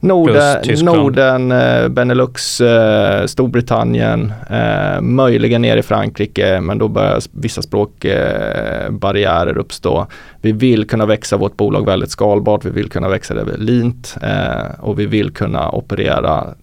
Norden, 0.00 0.84
Norden 0.84 1.52
eh, 1.52 1.88
Benelux, 1.88 2.60
eh, 2.60 3.26
Storbritannien, 3.26 4.32
eh, 4.50 5.00
möjligen 5.00 5.62
ner 5.62 5.76
i 5.76 5.82
Frankrike 5.82 6.60
men 6.60 6.78
då 6.78 6.88
börjar 6.88 7.20
vissa 7.32 7.62
språkbarriärer 7.62 9.56
eh, 9.56 9.60
uppstå. 9.60 10.06
Vi 10.40 10.52
vill 10.52 10.86
kunna 10.86 11.06
växa 11.06 11.36
vårt 11.36 11.56
bolag 11.56 11.86
väldigt 11.86 12.10
skalbart, 12.10 12.64
vi 12.64 12.70
vill 12.70 12.88
kunna 12.88 13.08
växa 13.08 13.34
det 13.34 13.56
lint 13.56 14.16
eh, 14.22 14.66
och 14.80 14.98
vi 14.98 15.06
vill 15.06 15.30
kunna 15.30 15.70
operera 15.70 16.54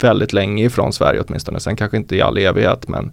väldigt 0.00 0.32
länge 0.32 0.64
ifrån 0.64 0.92
Sverige 0.92 1.22
åtminstone. 1.28 1.60
Sen 1.60 1.76
kanske 1.76 1.96
inte 1.96 2.16
i 2.16 2.22
all 2.22 2.38
evighet 2.38 2.88
men 2.88 3.12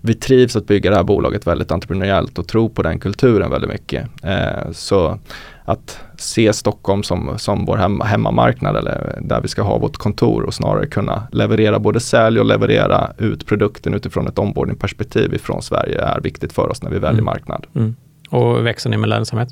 vi 0.00 0.14
trivs 0.14 0.56
att 0.56 0.66
bygga 0.66 0.90
det 0.90 0.96
här 0.96 1.04
bolaget 1.04 1.46
väldigt 1.46 1.70
entreprenöriellt 1.70 2.38
och 2.38 2.48
tro 2.48 2.68
på 2.68 2.82
den 2.82 2.98
kulturen 2.98 3.50
väldigt 3.50 3.70
mycket. 3.70 4.08
Eh, 4.22 4.72
så 4.72 5.18
att 5.64 6.00
se 6.20 6.52
Stockholm 6.52 7.02
som, 7.02 7.38
som 7.38 7.64
vår 7.64 7.76
hem, 7.76 8.00
hemmamarknad 8.00 8.76
eller 8.76 9.18
där 9.22 9.40
vi 9.40 9.48
ska 9.48 9.62
ha 9.62 9.78
vårt 9.78 9.96
kontor 9.96 10.42
och 10.42 10.54
snarare 10.54 10.86
kunna 10.86 11.28
leverera 11.32 11.78
både 11.78 12.00
sälj 12.00 12.40
och 12.40 12.46
leverera 12.46 13.12
ut 13.18 13.46
produkten 13.46 13.94
utifrån 13.94 14.26
ett 14.26 14.38
onboardingperspektiv 14.38 15.34
ifrån 15.34 15.62
Sverige 15.62 16.00
är 16.00 16.20
viktigt 16.20 16.52
för 16.52 16.68
oss 16.68 16.82
när 16.82 16.90
vi 16.90 16.98
väljer 16.98 17.22
mm. 17.22 17.24
marknad. 17.24 17.66
Mm. 17.74 17.96
Och 18.30 18.66
växer 18.66 18.90
ni 18.90 18.96
med 18.96 19.08
lönsamhet? 19.08 19.48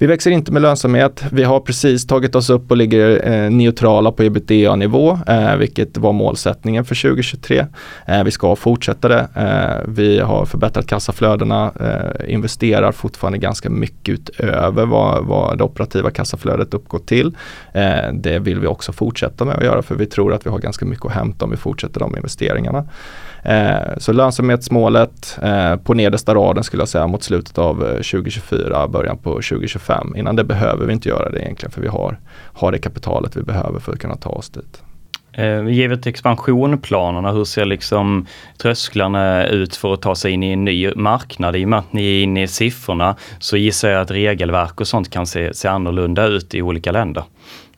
Vi 0.00 0.06
växer 0.06 0.30
inte 0.30 0.52
med 0.52 0.62
lönsamhet. 0.62 1.24
Vi 1.32 1.44
har 1.44 1.60
precis 1.60 2.06
tagit 2.06 2.34
oss 2.34 2.50
upp 2.50 2.70
och 2.70 2.76
ligger 2.76 3.28
eh, 3.28 3.50
neutrala 3.50 4.12
på 4.12 4.22
ebitda-nivå, 4.22 5.18
eh, 5.26 5.56
vilket 5.56 5.96
var 5.96 6.12
målsättningen 6.12 6.84
för 6.84 6.94
2023. 6.94 7.66
Eh, 8.06 8.24
vi 8.24 8.30
ska 8.30 8.56
fortsätta 8.56 9.08
det. 9.08 9.28
Eh, 9.36 9.90
vi 9.92 10.20
har 10.20 10.44
förbättrat 10.44 10.86
kassaflödena, 10.86 11.72
eh, 11.80 12.32
investerar 12.32 12.92
fortfarande 12.92 13.38
ganska 13.38 13.70
mycket 13.70 14.14
utöver 14.14 14.86
vad, 14.86 15.24
vad 15.24 15.58
det 15.58 15.64
operativa 15.64 16.10
kassaflödet 16.10 16.74
uppgår 16.74 16.98
till. 16.98 17.36
Eh, 17.72 18.12
det 18.12 18.38
vill 18.38 18.60
vi 18.60 18.66
också 18.66 18.92
fortsätta 18.92 19.44
med 19.44 19.56
att 19.56 19.64
göra 19.64 19.82
för 19.82 19.94
vi 19.94 20.06
tror 20.06 20.34
att 20.34 20.46
vi 20.46 20.50
har 20.50 20.58
ganska 20.58 20.84
mycket 20.86 21.06
att 21.06 21.12
hämta 21.12 21.44
om 21.44 21.50
vi 21.50 21.56
fortsätter 21.56 22.00
de 22.00 22.16
investeringarna. 22.16 22.84
Eh, 23.44 23.96
så 23.98 24.12
lönsamhetsmålet 24.12 25.38
eh, 25.42 25.76
på 25.76 25.94
nedersta 25.94 26.34
raden 26.34 26.64
skulle 26.64 26.80
jag 26.80 26.88
säga 26.88 27.06
mot 27.06 27.22
slutet 27.22 27.58
av 27.58 27.82
eh, 27.82 27.88
2024, 27.88 28.88
början 28.88 29.18
på 29.18 29.30
2025. 29.30 30.16
Innan 30.16 30.36
det 30.36 30.44
behöver 30.44 30.86
vi 30.86 30.92
inte 30.92 31.08
göra 31.08 31.30
det 31.30 31.40
egentligen 31.40 31.70
för 31.70 31.80
vi 31.80 31.88
har, 31.88 32.18
har 32.52 32.72
det 32.72 32.78
kapitalet 32.78 33.36
vi 33.36 33.42
behöver 33.42 33.80
för 33.80 33.92
att 33.92 33.98
kunna 33.98 34.16
ta 34.16 34.30
oss 34.30 34.50
dit. 34.50 34.82
Givet 35.68 36.06
expansionplanerna, 36.06 37.32
hur 37.32 37.44
ser 37.44 37.64
liksom 37.64 38.26
trösklarna 38.62 39.46
ut 39.46 39.76
för 39.76 39.94
att 39.94 40.02
ta 40.02 40.14
sig 40.14 40.32
in 40.32 40.42
i 40.42 40.52
en 40.52 40.64
ny 40.64 40.94
marknad? 40.94 41.56
I 41.56 41.64
och 41.64 41.68
med 41.68 41.78
att 41.78 41.92
ni 41.92 42.04
är 42.04 42.22
inne 42.22 42.42
i 42.42 42.48
siffrorna 42.48 43.16
så 43.38 43.56
gissar 43.56 43.88
jag 43.88 44.00
att 44.00 44.10
regelverk 44.10 44.80
och 44.80 44.88
sånt 44.88 45.10
kan 45.10 45.26
se, 45.26 45.54
se 45.54 45.68
annorlunda 45.68 46.26
ut 46.26 46.54
i 46.54 46.62
olika 46.62 46.92
länder. 46.92 47.24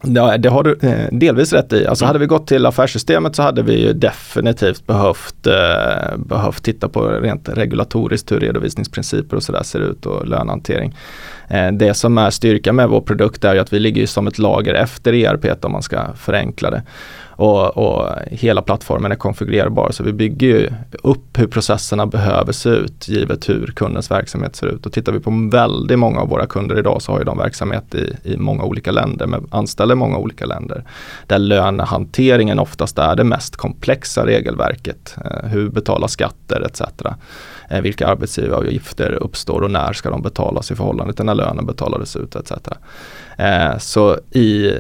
Ja, 0.03 0.38
det 0.38 0.49
har 0.49 0.62
du 0.62 0.79
eh, 0.83 1.09
delvis 1.12 1.53
rätt 1.53 1.73
i. 1.73 1.87
Alltså 1.87 2.05
mm. 2.05 2.09
hade 2.09 2.19
vi 2.19 2.27
gått 2.27 2.47
till 2.47 2.67
affärssystemet 2.67 3.37
så 3.37 3.43
hade 3.43 3.62
vi 3.62 3.87
ju 3.87 3.93
definitivt 3.93 4.87
behövt, 4.87 5.47
eh, 5.47 6.17
behövt 6.17 6.62
titta 6.62 6.88
på 6.88 7.09
rent 7.09 7.49
regulatoriskt 7.49 8.33
hur 8.33 8.41
redovisningsprinciper 8.41 9.37
och 9.37 9.43
sådär 9.43 9.62
ser 9.62 9.81
ut 9.81 10.07
och 10.07 10.27
lönehantering. 10.27 10.95
Eh, 11.49 11.73
det 11.73 11.95
som 11.95 12.19
är 12.19 12.31
styrka 12.31 12.73
med 12.73 12.88
vår 12.88 13.01
produkt 13.01 13.45
är 13.45 13.55
ju 13.55 13.61
att 13.61 13.73
vi 13.73 13.81
ligger 13.81 14.07
som 14.07 14.27
ett 14.27 14.38
lager 14.38 14.75
efter 14.75 15.12
ERP 15.12 15.65
om 15.65 15.73
man 15.73 15.83
ska 15.83 16.01
förenkla 16.17 16.71
det 16.71 16.83
och, 17.42 17.76
och, 17.76 18.09
hela 18.31 18.62
plattformen 18.62 19.12
är 19.12 19.16
konfigurerbar. 19.16 19.90
Så 19.90 20.02
vi 20.02 20.12
bygger 20.12 20.48
ju 20.48 20.70
upp 21.02 21.38
hur 21.38 21.46
processerna 21.46 22.07
behöver 22.07 22.52
se 22.52 22.68
ut 22.68 23.09
givet 23.09 23.48
hur 23.48 23.66
kundens 23.66 24.11
verksamhet 24.11 24.57
ser 24.57 24.66
ut. 24.66 24.87
Och 24.87 24.92
tittar 24.92 25.12
vi 25.12 25.20
på 25.20 25.48
väldigt 25.52 25.98
många 25.98 26.20
av 26.20 26.28
våra 26.28 26.46
kunder 26.46 26.78
idag 26.78 27.02
så 27.02 27.12
har 27.12 27.18
ju 27.18 27.24
de 27.24 27.38
verksamhet 27.38 27.94
i, 27.94 28.16
i 28.22 28.37
många 28.37 28.64
olika 28.64 28.90
länder 28.90 29.26
med 29.26 29.44
anställda 29.50 29.92
i 29.92 29.96
många 29.96 30.16
olika 30.16 30.46
länder. 30.46 30.85
Där 31.26 31.38
lönehanteringen 31.38 32.59
oftast 32.59 32.98
är 32.98 33.16
det 33.16 33.24
mest 33.24 33.57
komplexa 33.57 34.26
regelverket. 34.26 35.16
Eh, 35.24 35.48
hur 35.48 35.70
betala 35.70 36.09
skatter 36.09 36.61
etc. 36.61 36.83
Eh, 37.72 37.80
vilka 37.80 38.06
arbetsgivaravgifter 38.06 39.12
uppstår 39.12 39.61
och 39.61 39.70
när 39.70 39.92
ska 39.92 40.11
de 40.11 40.22
betalas 40.22 40.70
i 40.70 40.74
förhållande 40.74 41.14
till 41.14 41.24
när 41.24 41.35
lönen 41.35 41.66
betalades 41.66 42.16
ut 42.16 42.37
etc. 42.37 42.52
Eh, 43.38 43.78
så 43.78 44.18
i, 44.30 44.70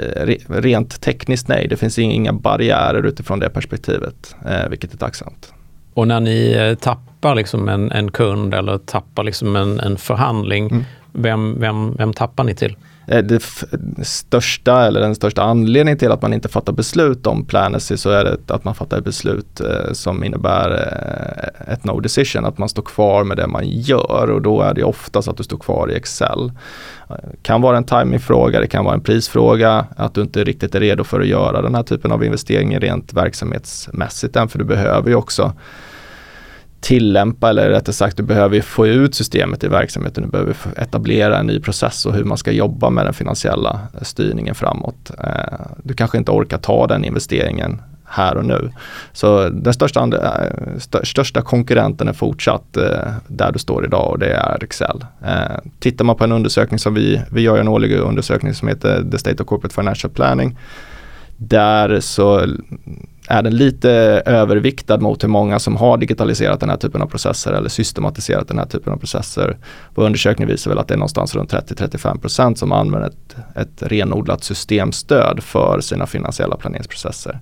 rent 0.46 1.00
tekniskt 1.00 1.48
nej, 1.48 1.68
det 1.68 1.76
finns 1.76 1.98
inga 1.98 2.32
barriärer 2.32 3.06
utifrån 3.06 3.38
det 3.38 3.50
perspektivet, 3.50 4.36
eh, 4.46 4.68
vilket 4.68 4.94
är 4.94 4.98
tacksamt. 4.98 5.52
Och 5.94 6.08
när 6.08 6.20
ni 6.20 6.76
tappar 6.80 7.34
liksom 7.34 7.68
en, 7.68 7.92
en 7.92 8.10
kund 8.10 8.54
eller 8.54 8.78
tappar 8.78 9.24
liksom 9.24 9.56
en, 9.56 9.80
en 9.80 9.96
förhandling, 9.96 10.70
mm. 10.70 10.84
vem, 11.12 11.60
vem, 11.60 11.94
vem 11.94 12.12
tappar 12.12 12.44
ni 12.44 12.54
till? 12.54 12.76
Eh, 13.06 13.24
det 13.24 13.42
största 14.02 14.86
eller 14.86 15.00
den 15.00 15.14
största 15.14 15.42
anledningen 15.42 15.98
till 15.98 16.10
att 16.10 16.22
man 16.22 16.32
inte 16.32 16.48
fattar 16.48 16.72
beslut 16.72 17.26
om 17.26 17.44
Planacy 17.44 17.96
så 17.96 18.10
är 18.10 18.24
det 18.24 18.54
att 18.54 18.64
man 18.64 18.74
fattar 18.74 18.98
ett 18.98 19.04
beslut 19.04 19.60
eh, 19.60 19.92
som 19.92 20.24
innebär 20.24 20.70
eh, 20.70 21.72
ett 21.72 21.84
no 21.84 22.00
decision, 22.00 22.44
att 22.44 22.58
man 22.58 22.68
står 22.68 22.82
kvar 22.82 23.24
med 23.24 23.36
det 23.36 23.46
man 23.46 23.68
gör 23.68 24.30
och 24.30 24.42
då 24.42 24.62
är 24.62 24.74
det 24.74 24.84
oftast 24.84 25.28
att 25.28 25.36
du 25.36 25.42
står 25.42 25.58
kvar 25.58 25.90
i 25.90 25.94
Excel. 25.94 26.52
Eh, 27.10 27.16
kan 27.42 27.60
vara 27.60 27.76
en 27.76 27.84
timingfråga, 27.84 28.60
det 28.60 28.66
kan 28.66 28.84
vara 28.84 28.94
en 28.94 29.00
prisfråga, 29.00 29.86
att 29.96 30.14
du 30.14 30.20
inte 30.20 30.44
riktigt 30.44 30.74
är 30.74 30.80
redo 30.80 31.04
för 31.04 31.20
att 31.20 31.26
göra 31.26 31.62
den 31.62 31.74
här 31.74 31.82
typen 31.82 32.12
av 32.12 32.24
investeringar 32.24 32.80
rent 32.80 33.12
verksamhetsmässigt 33.12 34.36
än, 34.36 34.48
för 34.48 34.58
du 34.58 34.64
behöver 34.64 35.08
ju 35.08 35.14
också 35.14 35.52
tillämpa 36.82 37.50
eller 37.50 37.70
rättare 37.70 37.92
sagt 37.92 38.16
du 38.16 38.22
behöver 38.22 38.60
få 38.60 38.86
ut 38.86 39.14
systemet 39.14 39.64
i 39.64 39.68
verksamheten. 39.68 40.24
Du 40.24 40.30
behöver 40.30 40.56
etablera 40.76 41.38
en 41.38 41.46
ny 41.46 41.60
process 41.60 42.06
och 42.06 42.14
hur 42.14 42.24
man 42.24 42.38
ska 42.38 42.52
jobba 42.52 42.90
med 42.90 43.06
den 43.06 43.14
finansiella 43.14 43.80
eh, 43.94 44.02
styrningen 44.02 44.54
framåt. 44.54 45.10
Eh, 45.18 45.60
du 45.82 45.94
kanske 45.94 46.18
inte 46.18 46.30
orkar 46.30 46.58
ta 46.58 46.86
den 46.86 47.04
investeringen 47.04 47.82
här 48.04 48.36
och 48.36 48.44
nu. 48.44 48.70
Så 49.12 49.48
den 49.48 49.74
största, 49.74 50.04
eh, 50.04 51.02
största 51.02 51.42
konkurrenten 51.42 52.08
är 52.08 52.12
fortsatt 52.12 52.78
där 53.26 53.52
du 53.52 53.58
står 53.58 53.84
idag 53.84 54.10
och 54.10 54.18
det 54.18 54.32
är 54.32 54.64
Excel. 54.64 55.04
Tittar 55.80 56.04
man 56.04 56.16
på 56.16 56.24
en 56.24 56.32
undersökning 56.32 56.78
som 56.78 56.94
vi, 56.94 57.22
vi 57.30 57.40
gör 57.40 57.58
en 57.58 57.68
årlig 57.68 57.92
undersökning 57.92 58.54
som 58.54 58.68
heter 58.68 59.10
The 59.10 59.18
State 59.18 59.42
of 59.42 59.48
Corporate 59.48 59.74
Financial 59.74 60.12
Planning. 60.12 60.58
Där 61.36 62.00
så 62.00 62.46
är 63.28 63.42
den 63.42 63.56
lite 63.56 63.90
överviktad 64.26 64.98
mot 64.98 65.24
hur 65.24 65.28
många 65.28 65.58
som 65.58 65.76
har 65.76 65.98
digitaliserat 65.98 66.60
den 66.60 66.70
här 66.70 66.76
typen 66.76 67.02
av 67.02 67.06
processer 67.06 67.52
eller 67.52 67.68
systematiserat 67.68 68.48
den 68.48 68.58
här 68.58 68.66
typen 68.66 68.92
av 68.92 68.96
processer. 68.96 69.56
Vår 69.94 70.04
undersökning 70.04 70.48
visar 70.48 70.70
väl 70.70 70.78
att 70.78 70.88
det 70.88 70.94
är 70.94 70.98
någonstans 70.98 71.34
runt 71.34 71.52
30-35% 71.52 72.54
som 72.54 72.72
använder 72.72 73.08
ett, 73.08 73.36
ett 73.56 73.82
renodlat 73.82 74.44
systemstöd 74.44 75.42
för 75.42 75.80
sina 75.80 76.06
finansiella 76.06 76.56
planeringsprocesser. 76.56 77.40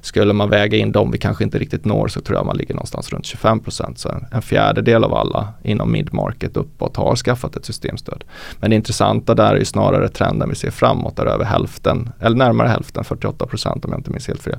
Skulle 0.00 0.32
man 0.32 0.50
väga 0.50 0.76
in 0.76 0.92
dem 0.92 1.10
vi 1.10 1.18
kanske 1.18 1.44
inte 1.44 1.58
riktigt 1.58 1.84
når 1.84 2.08
så 2.08 2.20
tror 2.20 2.38
jag 2.38 2.46
man 2.46 2.56
ligger 2.56 2.74
någonstans 2.74 3.12
runt 3.12 3.24
25% 3.24 3.94
Så 3.94 4.14
en 4.32 4.42
fjärdedel 4.42 5.04
av 5.04 5.14
alla 5.14 5.48
inom 5.62 5.92
midmarket 5.92 6.56
uppåt 6.56 6.96
har 6.96 7.16
skaffat 7.16 7.56
ett 7.56 7.64
systemstöd. 7.64 8.24
Men 8.60 8.70
det 8.70 8.76
intressanta 8.76 9.34
där 9.34 9.54
är 9.54 9.58
ju 9.58 9.64
snarare 9.64 10.08
trenden 10.08 10.48
vi 10.48 10.54
ser 10.54 10.70
framåt 10.70 11.16
där 11.16 11.26
över 11.26 11.44
hälften, 11.44 12.10
eller 12.20 12.36
närmare 12.36 12.68
hälften, 12.68 13.04
48% 13.04 13.84
om 13.84 13.92
jag 13.92 13.98
inte 13.98 14.10
minns 14.10 14.28
helt 14.28 14.42
fel, 14.42 14.58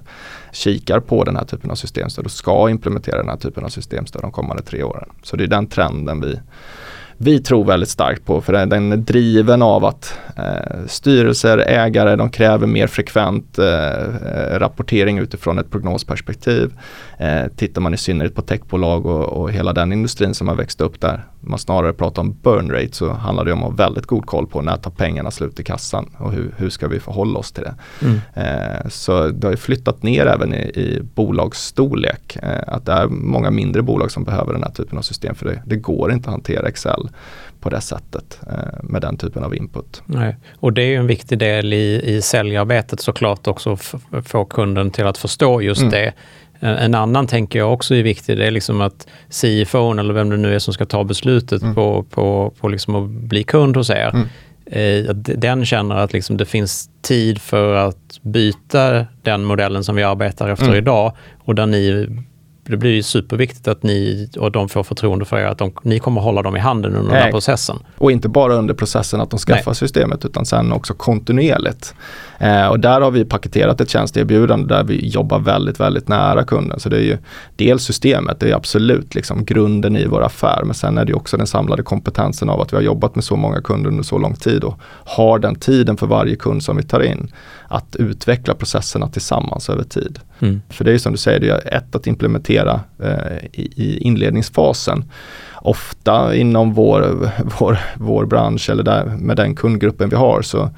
kikar 0.51 0.99
på 0.99 1.23
den 1.23 1.35
här 1.35 1.45
typen 1.45 1.71
av 1.71 1.75
systemstöd 1.75 2.25
och 2.25 2.31
ska 2.31 2.69
implementera 2.69 3.17
den 3.17 3.29
här 3.29 3.37
typen 3.37 3.65
av 3.65 3.69
systemstöd 3.69 4.21
de 4.21 4.31
kommande 4.31 4.63
tre 4.63 4.83
åren. 4.83 5.09
Så 5.23 5.35
det 5.35 5.43
är 5.43 5.47
den 5.47 5.67
trenden 5.67 6.21
vi 6.21 6.39
vi 7.21 7.39
tror 7.39 7.65
väldigt 7.65 7.89
starkt 7.89 8.25
på 8.25 8.41
för 8.41 8.53
den 8.65 8.91
är 8.91 8.97
driven 8.97 9.61
av 9.61 9.85
att 9.85 10.19
eh, 10.35 10.85
styrelser, 10.87 11.57
ägare, 11.57 12.15
de 12.15 12.29
kräver 12.29 12.67
mer 12.67 12.87
frekvent 12.87 13.59
eh, 13.59 13.65
eh, 13.65 14.59
rapportering 14.59 15.19
utifrån 15.19 15.59
ett 15.59 15.71
prognosperspektiv. 15.71 16.73
Eh, 17.17 17.47
tittar 17.55 17.81
man 17.81 17.93
i 17.93 17.97
synnerhet 17.97 18.35
på 18.35 18.41
techbolag 18.41 19.05
och, 19.05 19.23
och 19.23 19.51
hela 19.51 19.73
den 19.73 19.93
industrin 19.93 20.33
som 20.33 20.47
har 20.47 20.55
växt 20.55 20.81
upp 20.81 21.01
där 21.01 21.25
man 21.41 21.59
snarare 21.59 21.93
pratar 21.93 22.21
om 22.21 22.37
burn 22.41 22.71
rate 22.71 22.91
så 22.91 23.09
handlar 23.09 23.45
det 23.45 23.53
om 23.53 23.59
att 23.59 23.65
ha 23.65 23.71
väldigt 23.71 24.05
god 24.05 24.25
koll 24.25 24.47
på 24.47 24.61
när 24.61 24.77
tar 24.77 24.91
pengarna 24.91 25.31
slut 25.31 25.59
i 25.59 25.63
kassan 25.63 26.15
och 26.17 26.31
hur, 26.31 26.53
hur 26.57 26.69
ska 26.69 26.87
vi 26.87 26.99
förhålla 26.99 27.39
oss 27.39 27.51
till 27.51 27.63
det. 27.63 27.75
Mm. 28.01 28.19
Eh, 28.33 28.89
så 28.89 29.27
det 29.27 29.47
har 29.47 29.55
flyttat 29.55 30.03
ner 30.03 30.25
även 30.25 30.53
i, 30.53 30.57
i 30.57 31.01
bolagsstorlek. 31.15 32.37
Eh, 32.41 32.63
att 32.67 32.85
det 32.85 32.91
är 32.91 33.07
många 33.07 33.51
mindre 33.51 33.81
bolag 33.81 34.11
som 34.11 34.23
behöver 34.23 34.53
den 34.53 34.63
här 34.63 34.71
typen 34.71 34.97
av 34.97 35.01
system 35.01 35.35
för 35.35 35.45
det, 35.45 35.61
det 35.65 35.75
går 35.75 36.11
inte 36.11 36.29
att 36.29 36.33
hantera 36.33 36.67
Excel 36.67 37.09
på 37.59 37.69
det 37.69 37.81
sättet 37.81 38.39
eh, 38.47 38.83
med 38.83 39.01
den 39.01 39.17
typen 39.17 39.43
av 39.43 39.55
input. 39.55 40.01
Nej. 40.05 40.35
Och 40.59 40.73
det 40.73 40.83
är 40.83 40.99
en 40.99 41.07
viktig 41.07 41.39
del 41.39 41.73
i, 41.73 42.01
i 42.15 42.21
säljarbetet 42.21 42.99
såklart 42.99 43.47
också 43.47 43.77
få 44.25 44.45
kunden 44.45 44.91
till 44.91 45.05
att 45.05 45.17
förstå 45.17 45.61
just 45.61 45.81
mm. 45.81 45.91
det 45.91 46.13
en 46.59 46.95
annan 46.95 47.27
tänker 47.27 47.59
jag 47.59 47.73
också 47.73 47.95
är 47.95 48.03
viktig, 48.03 48.37
det 48.37 48.47
är 48.47 48.51
liksom 48.51 48.81
att 48.81 49.07
CFO 49.29 49.99
eller 49.99 50.13
vem 50.13 50.29
det 50.29 50.37
nu 50.37 50.55
är 50.55 50.59
som 50.59 50.73
ska 50.73 50.85
ta 50.85 51.03
beslutet 51.03 51.61
mm. 51.61 51.75
på, 51.75 52.03
på, 52.03 52.53
på 52.59 52.67
liksom 52.67 52.95
att 52.95 53.09
bli 53.09 53.43
kund 53.43 53.77
hos 53.77 53.89
er, 53.89 54.11
mm. 54.13 54.27
eh, 54.65 55.15
den 55.15 55.65
känner 55.65 55.95
att 55.95 56.13
liksom 56.13 56.37
det 56.37 56.45
finns 56.45 56.89
tid 57.01 57.41
för 57.41 57.75
att 57.75 58.19
byta 58.21 59.05
den 59.21 59.43
modellen 59.43 59.83
som 59.83 59.95
vi 59.95 60.03
arbetar 60.03 60.49
efter 60.49 60.65
mm. 60.65 60.77
idag 60.77 61.15
och 61.39 61.55
där 61.55 61.65
ni 61.65 62.07
det 62.69 62.77
blir 62.77 62.91
ju 62.91 63.03
superviktigt 63.03 63.67
att 63.67 63.83
ni 63.83 64.29
och 64.37 64.51
de 64.51 64.69
får 64.69 64.83
förtroende 64.83 65.25
för 65.25 65.37
er, 65.37 65.45
att 65.45 65.57
de, 65.57 65.71
ni 65.83 65.99
kommer 65.99 66.21
hålla 66.21 66.41
dem 66.41 66.55
i 66.55 66.59
handen 66.59 66.95
under 66.95 67.11
Nej. 67.11 67.13
den 67.13 67.23
här 67.23 67.31
processen. 67.31 67.79
Och 67.97 68.11
inte 68.11 68.29
bara 68.29 68.53
under 68.53 68.73
processen 68.73 69.21
att 69.21 69.29
de 69.29 69.39
skaffar 69.39 69.71
Nej. 69.71 69.75
systemet 69.75 70.25
utan 70.25 70.45
sen 70.45 70.71
också 70.71 70.93
kontinuerligt. 70.93 71.95
Eh, 72.39 72.67
och 72.67 72.79
där 72.79 73.01
har 73.01 73.11
vi 73.11 73.25
paketerat 73.25 73.81
ett 73.81 73.89
tjänsteerbjudande 73.89 74.75
där 74.75 74.83
vi 74.83 75.07
jobbar 75.07 75.39
väldigt, 75.39 75.79
väldigt 75.79 76.07
nära 76.07 76.43
kunden. 76.43 76.79
Så 76.79 76.89
det 76.89 76.97
är 76.97 77.03
ju 77.03 77.17
dels 77.55 77.83
systemet, 77.83 78.39
det 78.39 78.49
är 78.49 78.55
absolut 78.55 79.15
liksom 79.15 79.45
grunden 79.45 79.95
i 79.95 80.05
vår 80.05 80.23
affär. 80.23 80.61
Men 80.65 80.73
sen 80.73 80.97
är 80.97 81.05
det 81.05 81.13
också 81.13 81.37
den 81.37 81.47
samlade 81.47 81.83
kompetensen 81.83 82.49
av 82.49 82.61
att 82.61 82.73
vi 82.73 82.77
har 82.77 82.83
jobbat 82.83 83.15
med 83.15 83.23
så 83.23 83.35
många 83.35 83.61
kunder 83.61 83.89
under 83.89 84.03
så 84.03 84.17
lång 84.17 84.35
tid 84.35 84.63
och 84.63 84.79
har 85.05 85.39
den 85.39 85.55
tiden 85.55 85.97
för 85.97 86.07
varje 86.07 86.35
kund 86.35 86.63
som 86.63 86.77
vi 86.77 86.83
tar 86.83 87.03
in 87.03 87.31
att 87.69 87.95
utveckla 87.95 88.55
processerna 88.55 89.07
tillsammans 89.07 89.69
över 89.69 89.83
tid. 89.83 90.19
Mm. 90.39 90.61
För 90.69 90.85
det 90.85 90.93
är 90.93 90.97
som 90.97 91.11
du 91.11 91.17
säger, 91.17 91.39
det 91.39 91.49
är 91.49 91.77
ett 91.77 91.95
att 91.95 92.07
implementera 92.07 92.81
eh, 93.03 93.37
i, 93.53 93.71
i 93.75 93.97
inledningsfasen 93.97 95.05
ofta 95.61 96.35
inom 96.35 96.73
vår, 96.73 97.29
vår, 97.59 97.79
vår 97.95 98.25
bransch 98.25 98.69
eller 98.69 98.83
där, 98.83 99.05
med 99.05 99.37
den 99.37 99.55
kundgruppen 99.55 100.09
vi 100.09 100.15
har 100.15 100.41
så 100.41 100.69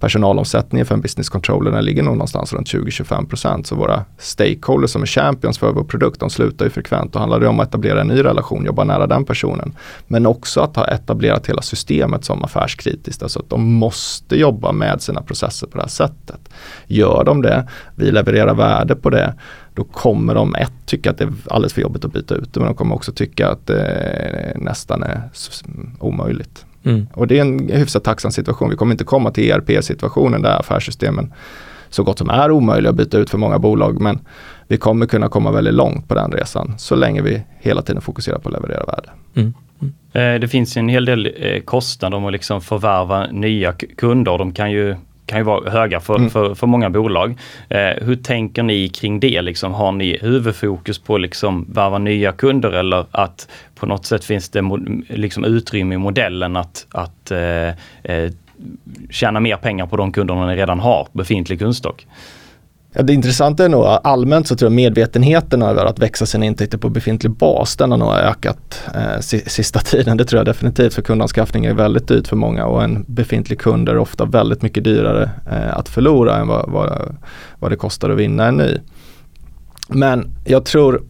personalomsättningen 0.00 0.86
för 0.86 0.94
en 0.94 1.00
business 1.00 1.28
controller 1.28 1.82
ligger 1.82 2.02
nog 2.02 2.14
någonstans 2.14 2.52
runt 2.52 2.66
20-25 2.68 3.62
% 3.62 3.66
Så 3.66 3.74
våra 3.74 4.04
stakeholders 4.18 4.90
som 4.90 5.02
är 5.02 5.06
champions 5.06 5.58
för 5.58 5.72
vår 5.72 5.84
produkt, 5.84 6.20
de 6.20 6.30
slutar 6.30 6.64
ju 6.64 6.70
frekvent. 6.70 7.12
Då 7.12 7.18
handlar 7.18 7.40
det 7.40 7.48
om 7.48 7.60
att 7.60 7.68
etablera 7.68 8.00
en 8.00 8.06
ny 8.06 8.24
relation, 8.24 8.64
jobba 8.64 8.84
nära 8.84 9.06
den 9.06 9.24
personen. 9.24 9.72
Men 10.06 10.26
också 10.26 10.60
att 10.60 10.76
ha 10.76 10.86
etablerat 10.86 11.46
hela 11.46 11.62
systemet 11.62 12.24
som 12.24 12.44
affärskritiskt. 12.44 13.22
Alltså 13.22 13.38
att 13.38 13.50
de 13.50 13.72
måste 13.72 14.36
jobba 14.36 14.72
med 14.72 15.02
sina 15.02 15.22
processer 15.22 15.66
på 15.66 15.76
det 15.76 15.82
här 15.82 15.88
sättet. 15.88 16.40
Gör 16.86 17.24
de 17.24 17.42
det, 17.42 17.68
vi 17.94 18.10
levererar 18.10 18.54
värde 18.54 18.96
på 18.96 19.10
det, 19.10 19.34
då 19.74 19.84
kommer 19.84 20.34
de 20.34 20.54
ett 20.54 20.72
tycka 20.86 21.10
att 21.10 21.18
det 21.18 21.24
är 21.24 21.32
alldeles 21.50 21.72
för 21.72 21.82
jobbigt 21.82 22.04
att 22.04 22.12
byta 22.12 22.34
ut 22.34 22.54
det 22.54 22.60
men 22.60 22.66
de 22.66 22.74
kommer 22.74 22.94
också 22.94 23.12
tycka 23.12 23.48
att 23.48 23.66
det 23.66 24.56
nästan 24.56 25.02
är 25.02 25.22
omöjligt. 26.00 26.64
Mm. 26.88 27.06
Och 27.14 27.26
det 27.26 27.38
är 27.38 27.40
en 27.40 27.68
hyfsat 27.68 28.04
tacksam 28.04 28.30
situation. 28.30 28.70
Vi 28.70 28.76
kommer 28.76 28.92
inte 28.92 29.04
komma 29.04 29.30
till 29.30 29.50
ERP-situationen 29.50 30.42
där 30.42 30.60
affärssystemen 30.60 31.32
så 31.88 32.02
gott 32.02 32.18
som 32.18 32.30
är 32.30 32.50
omöjliga 32.50 32.90
att 32.90 32.96
byta 32.96 33.18
ut 33.18 33.30
för 33.30 33.38
många 33.38 33.58
bolag. 33.58 34.00
Men 34.00 34.18
vi 34.68 34.76
kommer 34.76 35.06
kunna 35.06 35.28
komma 35.28 35.50
väldigt 35.50 35.74
långt 35.74 36.08
på 36.08 36.14
den 36.14 36.32
resan 36.32 36.74
så 36.78 36.96
länge 36.96 37.22
vi 37.22 37.42
hela 37.58 37.82
tiden 37.82 38.02
fokuserar 38.02 38.38
på 38.38 38.48
att 38.48 38.54
leverera 38.54 38.84
värde. 38.84 39.10
Mm. 39.34 39.54
Mm. 40.12 40.40
Det 40.40 40.48
finns 40.48 40.76
en 40.76 40.88
hel 40.88 41.04
del 41.04 41.34
eh, 41.36 41.60
kostnader 41.60 42.16
om 42.16 42.24
att 42.24 42.32
liksom 42.32 42.60
förvärva 42.60 43.26
nya 43.26 43.72
kunder. 43.72 44.38
De 44.38 44.52
kan 44.52 44.70
ju 44.70 44.96
kan 45.28 45.38
ju 45.38 45.44
vara 45.44 45.70
höga 45.70 46.00
för, 46.00 46.16
mm. 46.16 46.30
för, 46.30 46.54
för, 46.54 46.66
många 46.66 46.90
bolag. 46.90 47.38
Eh, 47.68 48.04
hur 48.06 48.16
tänker 48.16 48.62
ni 48.62 48.88
kring 48.88 49.20
det? 49.20 49.42
Liksom, 49.42 49.74
har 49.74 49.92
ni 49.92 50.18
huvudfokus 50.22 50.98
på 50.98 51.18
liksom 51.18 51.66
värva 51.72 51.98
nya 51.98 52.32
kunder 52.32 52.70
eller 52.70 53.06
att 53.10 53.48
på 53.74 53.86
något 53.86 54.06
sätt 54.06 54.24
finns 54.24 54.48
det 54.48 54.62
liksom 55.08 55.44
utrymme 55.44 55.94
i 55.94 55.98
modellen 55.98 56.56
att, 56.56 56.86
att 56.90 57.30
eh, 57.30 57.68
eh, 58.02 58.32
tjäna 59.10 59.40
mer 59.40 59.56
pengar 59.56 59.86
på 59.86 59.96
de 59.96 60.12
kunderna 60.12 60.46
ni 60.46 60.56
redan 60.56 60.80
har, 60.80 61.08
befintlig 61.12 61.58
kundstock? 61.58 62.06
Ja, 62.92 63.02
det 63.02 63.12
intressanta 63.12 63.64
är 63.64 63.68
nog 63.68 63.84
allmänt 63.84 64.48
så 64.48 64.56
tror 64.56 64.66
jag 64.66 64.76
medvetenheten 64.76 65.62
över 65.62 65.84
att 65.84 65.98
växa 65.98 66.26
sina 66.26 66.44
intäkter 66.44 66.78
på 66.78 66.88
befintlig 66.88 67.32
bas, 67.32 67.76
den 67.76 67.90
har 67.90 67.98
nog 67.98 68.12
ökat 68.12 68.82
eh, 68.94 69.20
sista 69.46 69.78
tiden. 69.84 70.16
Det 70.16 70.24
tror 70.24 70.38
jag 70.38 70.46
definitivt 70.46 70.94
för 70.94 71.02
kundanskaffning 71.02 71.64
är 71.64 71.74
väldigt 71.74 72.08
dyrt 72.08 72.28
för 72.28 72.36
många 72.36 72.66
och 72.66 72.84
en 72.84 73.04
befintlig 73.08 73.60
kund 73.60 73.88
är 73.88 73.98
ofta 73.98 74.24
väldigt 74.24 74.62
mycket 74.62 74.84
dyrare 74.84 75.30
eh, 75.50 75.78
att 75.78 75.88
förlora 75.88 76.36
än 76.36 76.48
vad, 76.48 76.70
vad, 76.70 77.16
vad 77.58 77.72
det 77.72 77.76
kostar 77.76 78.10
att 78.10 78.18
vinna 78.18 78.46
en 78.46 78.56
ny. 78.56 78.78
Men 79.88 80.30
jag 80.44 80.64
tror 80.64 81.02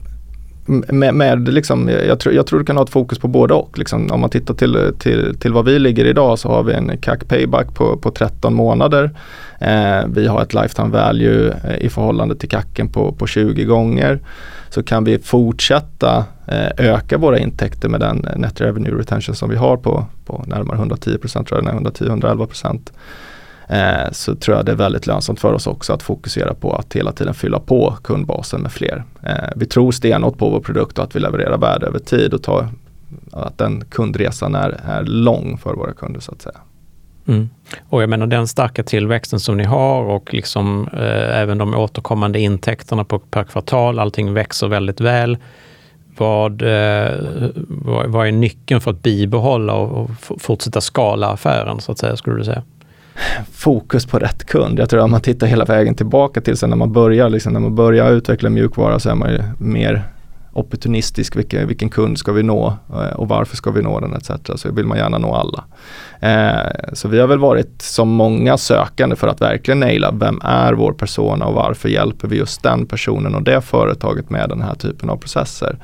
med, 0.68 1.14
med 1.14 1.48
liksom, 1.48 1.88
jag, 1.88 2.20
tror, 2.20 2.34
jag 2.34 2.46
tror 2.46 2.58
du 2.58 2.64
kan 2.64 2.76
ha 2.76 2.84
ett 2.84 2.90
fokus 2.90 3.18
på 3.18 3.28
både 3.28 3.54
och. 3.54 3.78
Liksom, 3.78 4.10
om 4.10 4.20
man 4.20 4.30
tittar 4.30 4.54
till, 4.54 4.92
till, 4.98 5.36
till 5.38 5.52
vad 5.52 5.64
vi 5.64 5.78
ligger 5.78 6.04
idag 6.04 6.38
så 6.38 6.48
har 6.48 6.62
vi 6.62 6.72
en 6.72 6.98
CAC 6.98 7.18
payback 7.28 7.74
på, 7.74 7.96
på 7.96 8.10
13 8.10 8.54
månader. 8.54 9.10
Eh, 9.60 10.06
vi 10.08 10.26
har 10.26 10.42
ett 10.42 10.54
lifetime 10.54 10.88
value 10.88 11.54
eh, 11.64 11.86
i 11.86 11.88
förhållande 11.88 12.36
till 12.36 12.48
CACen 12.48 12.88
på, 12.88 13.12
på 13.12 13.26
20 13.26 13.64
gånger. 13.64 14.20
Så 14.70 14.82
kan 14.82 15.04
vi 15.04 15.18
fortsätta 15.18 16.24
eh, 16.46 16.92
öka 16.94 17.18
våra 17.18 17.38
intäkter 17.38 17.88
med 17.88 18.00
den 18.00 18.24
eh, 18.24 18.38
net 18.38 18.60
revenue 18.60 18.98
retention 18.98 19.34
som 19.34 19.50
vi 19.50 19.56
har 19.56 19.76
på, 19.76 20.06
på 20.26 20.44
närmare 20.46 20.76
110 20.76 21.18
procent, 21.18 21.50
110-111 21.50 22.46
procent 22.46 22.92
eh, 23.68 24.12
så 24.12 24.34
tror 24.34 24.56
jag 24.56 24.66
det 24.66 24.72
är 24.72 24.76
väldigt 24.76 25.06
lönsamt 25.06 25.40
för 25.40 25.52
oss 25.52 25.66
också 25.66 25.92
att 25.92 26.02
fokusera 26.02 26.54
på 26.54 26.72
att 26.72 26.96
hela 26.96 27.12
tiden 27.12 27.34
fylla 27.34 27.58
på 27.58 27.96
kundbasen 28.04 28.60
med 28.60 28.72
fler. 28.72 29.04
Eh, 29.22 29.34
vi 29.56 29.66
tror 29.66 29.92
stenhårt 29.92 30.38
på 30.38 30.50
vår 30.50 30.60
produkt 30.60 30.98
och 30.98 31.04
att 31.04 31.16
vi 31.16 31.20
levererar 31.20 31.58
värde 31.58 31.86
över 31.86 31.98
tid 31.98 32.34
och 32.34 32.42
tar, 32.42 32.68
att 33.32 33.58
den 33.58 33.84
kundresan 33.84 34.54
är, 34.54 34.80
är 34.84 35.02
lång 35.02 35.58
för 35.58 35.74
våra 35.74 35.92
kunder 35.92 36.20
så 36.20 36.32
att 36.32 36.42
säga. 36.42 36.58
Mm. 37.28 37.48
Och 37.88 38.02
jag 38.02 38.10
menar 38.10 38.26
den 38.26 38.48
starka 38.48 38.82
tillväxten 38.82 39.40
som 39.40 39.56
ni 39.56 39.64
har 39.64 40.02
och 40.02 40.34
liksom 40.34 40.88
eh, 40.92 41.38
även 41.40 41.58
de 41.58 41.74
återkommande 41.74 42.40
intäkterna 42.40 43.04
på, 43.04 43.18
per 43.18 43.44
kvartal, 43.44 43.98
allting 43.98 44.32
växer 44.32 44.68
väldigt 44.68 45.00
väl. 45.00 45.38
Vad, 46.16 46.62
eh, 46.62 47.12
vad, 47.68 48.06
vad 48.06 48.26
är 48.26 48.32
nyckeln 48.32 48.80
för 48.80 48.90
att 48.90 49.02
bibehålla 49.02 49.74
och, 49.74 50.02
och 50.02 50.10
fortsätta 50.40 50.80
skala 50.80 51.28
affären 51.28 51.80
så 51.80 51.92
att 51.92 51.98
säga, 51.98 52.16
skulle 52.16 52.36
du 52.36 52.44
säga? 52.44 52.62
Fokus 53.52 54.06
på 54.06 54.18
rätt 54.18 54.44
kund. 54.44 54.78
Jag 54.78 54.90
tror 54.90 55.00
att 55.00 55.04
om 55.04 55.10
man 55.10 55.20
tittar 55.20 55.46
hela 55.46 55.64
vägen 55.64 55.94
tillbaka 55.94 56.40
till 56.40 56.56
sen 56.56 56.70
när 56.70 56.76
man 56.76 56.92
börjar, 56.92 57.28
liksom, 57.28 57.52
när 57.52 57.60
man 57.60 57.74
börjar 57.74 58.12
utveckla 58.12 58.50
mjukvara 58.50 58.98
så 58.98 59.10
är 59.10 59.14
man 59.14 59.30
ju 59.30 59.42
mer 59.58 60.04
opportunistisk, 60.58 61.36
vilken, 61.36 61.68
vilken 61.68 61.88
kund 61.88 62.18
ska 62.18 62.32
vi 62.32 62.42
nå 62.42 62.76
eh, 62.90 63.16
och 63.16 63.28
varför 63.28 63.56
ska 63.56 63.70
vi 63.70 63.82
nå 63.82 64.00
den 64.00 64.14
etc. 64.14 64.30
Så 64.54 64.72
vill 64.72 64.86
man 64.86 64.98
gärna 64.98 65.18
nå 65.18 65.34
alla. 65.34 65.64
Eh, 66.20 66.92
så 66.92 67.08
vi 67.08 67.18
har 67.18 67.26
väl 67.26 67.38
varit 67.38 67.82
som 67.82 68.08
många 68.08 68.58
sökande 68.58 69.16
för 69.16 69.28
att 69.28 69.40
verkligen 69.40 69.80
naila 69.80 70.10
vem 70.10 70.40
är 70.44 70.72
vår 70.72 70.92
persona 70.92 71.46
och 71.46 71.54
varför 71.54 71.88
hjälper 71.88 72.28
vi 72.28 72.36
just 72.36 72.62
den 72.62 72.86
personen 72.86 73.34
och 73.34 73.42
det 73.42 73.60
företaget 73.60 74.30
med 74.30 74.48
den 74.48 74.62
här 74.62 74.74
typen 74.74 75.10
av 75.10 75.16
processer. 75.16 75.78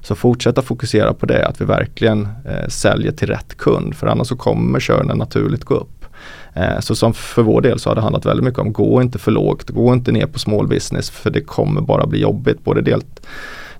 Så 0.00 0.14
fortsätta 0.14 0.62
fokusera 0.62 1.14
på 1.14 1.26
det, 1.26 1.46
att 1.46 1.60
vi 1.60 1.64
verkligen 1.64 2.28
eh, 2.44 2.68
säljer 2.68 3.12
till 3.12 3.28
rätt 3.28 3.56
kund 3.56 3.96
för 3.96 4.06
annars 4.06 4.28
så 4.28 4.36
kommer 4.36 4.80
körnen 4.80 5.18
naturligt 5.18 5.64
gå 5.64 5.74
upp. 5.74 5.99
Eh, 6.54 6.80
så 6.80 6.94
som 6.94 7.14
för 7.14 7.42
vår 7.42 7.60
del 7.60 7.78
så 7.78 7.90
har 7.90 7.94
det 7.94 8.00
handlat 8.00 8.26
väldigt 8.26 8.44
mycket 8.44 8.60
om 8.60 8.72
gå 8.72 9.02
inte 9.02 9.18
för 9.18 9.30
lågt, 9.30 9.70
gå 9.70 9.92
inte 9.92 10.12
ner 10.12 10.26
på 10.26 10.38
small 10.38 10.66
business 10.68 11.10
för 11.10 11.30
det 11.30 11.40
kommer 11.40 11.80
bara 11.80 12.06
bli 12.06 12.20
jobbigt. 12.20 12.64
Både 12.64 12.80
dels, 12.80 13.04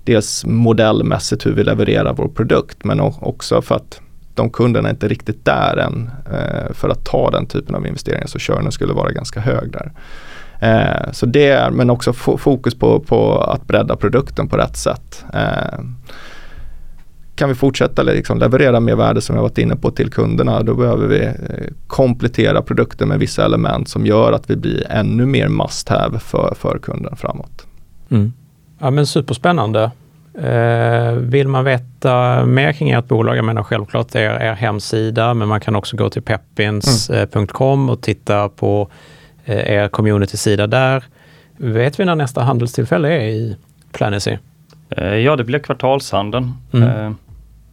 dels 0.05 0.45
modellmässigt 0.45 1.47
hur 1.47 1.53
vi 1.53 1.65
levererar 1.65 2.15
vår 2.15 2.29
produkt 2.29 2.85
men 2.85 3.01
också 3.01 3.63
för 3.63 3.75
att 3.75 4.01
de 4.35 4.51
kunderna 4.51 4.89
är 4.89 4.93
inte 4.93 5.09
riktigt 5.09 5.45
där 5.45 5.77
än 5.77 6.11
eh, 6.33 6.73
för 6.73 6.89
att 6.89 7.05
ta 7.05 7.31
den 7.31 7.47
typen 7.47 7.75
av 7.75 7.87
investeringar 7.87 8.27
så 8.27 8.39
körnen 8.39 8.73
skulle 8.73 8.93
vara 8.93 9.13
ganska 9.13 9.41
hög 9.41 9.73
där. 9.73 9.93
Eh, 10.61 11.13
så 11.13 11.27
det 11.27 11.49
är, 11.49 11.71
men 11.71 11.91
också 11.91 12.13
fokus 12.13 12.75
på, 12.75 13.01
på 13.01 13.39
att 13.39 13.67
bredda 13.67 13.97
produkten 13.97 14.49
på 14.49 14.57
rätt 14.57 14.77
sätt 14.77 15.25
eh, 15.35 15.79
kan 17.41 17.49
vi 17.49 17.55
fortsätta 17.55 18.03
liksom 18.03 18.39
leverera 18.39 18.81
mer 18.81 18.97
värde 18.97 19.21
som 19.21 19.37
jag 19.37 19.43
varit 19.43 19.59
inne 19.59 19.77
på 19.77 19.91
till 19.91 20.11
kunderna, 20.11 20.63
då 20.63 20.75
behöver 20.75 21.07
vi 21.07 21.25
eh, 21.25 21.33
komplettera 21.87 22.63
produkten 22.63 23.09
med 23.09 23.19
vissa 23.19 23.45
element 23.45 23.89
som 23.89 24.07
gör 24.07 24.33
att 24.33 24.51
vi 24.51 24.57
blir 24.57 24.87
ännu 24.91 25.27
mer 25.27 25.49
must 25.49 25.89
have 25.89 26.19
för, 26.19 26.55
för 26.59 26.79
kunden 26.79 27.17
framåt. 27.17 27.67
Mm. 28.11 28.33
Ja 28.79 28.91
men 28.91 29.07
superspännande. 29.07 29.91
Eh, 30.39 31.13
vill 31.13 31.49
man 31.49 31.65
veta 31.65 32.45
mer 32.45 32.73
kring 32.73 32.91
ert 32.91 33.09
bolag, 33.09 33.37
jag 33.37 33.45
menar 33.45 33.63
självklart 33.63 34.15
er, 34.15 34.31
er 34.41 34.53
hemsida, 34.53 35.35
men 35.35 35.49
man 35.49 35.61
kan 35.61 35.77
också 35.77 35.97
gå 35.97 36.11
till 36.11 36.23
peppins.com 36.23 37.91
och 37.91 38.01
titta 38.01 38.49
på 38.49 38.89
eh, 39.45 39.73
er 39.73 39.89
community-sida 39.89 40.67
där. 40.67 41.05
Vet 41.57 42.01
vi 42.01 42.05
när 42.05 42.15
nästa 42.15 42.43
handelstillfälle 42.43 43.09
är 43.09 43.29
i 43.29 43.57
Planacy? 43.93 44.37
Eh, 44.91 45.15
ja, 45.15 45.37
det 45.37 45.45
blir 45.45 45.59
kvartalshandeln. 45.59 46.53
Mm. 46.73 47.17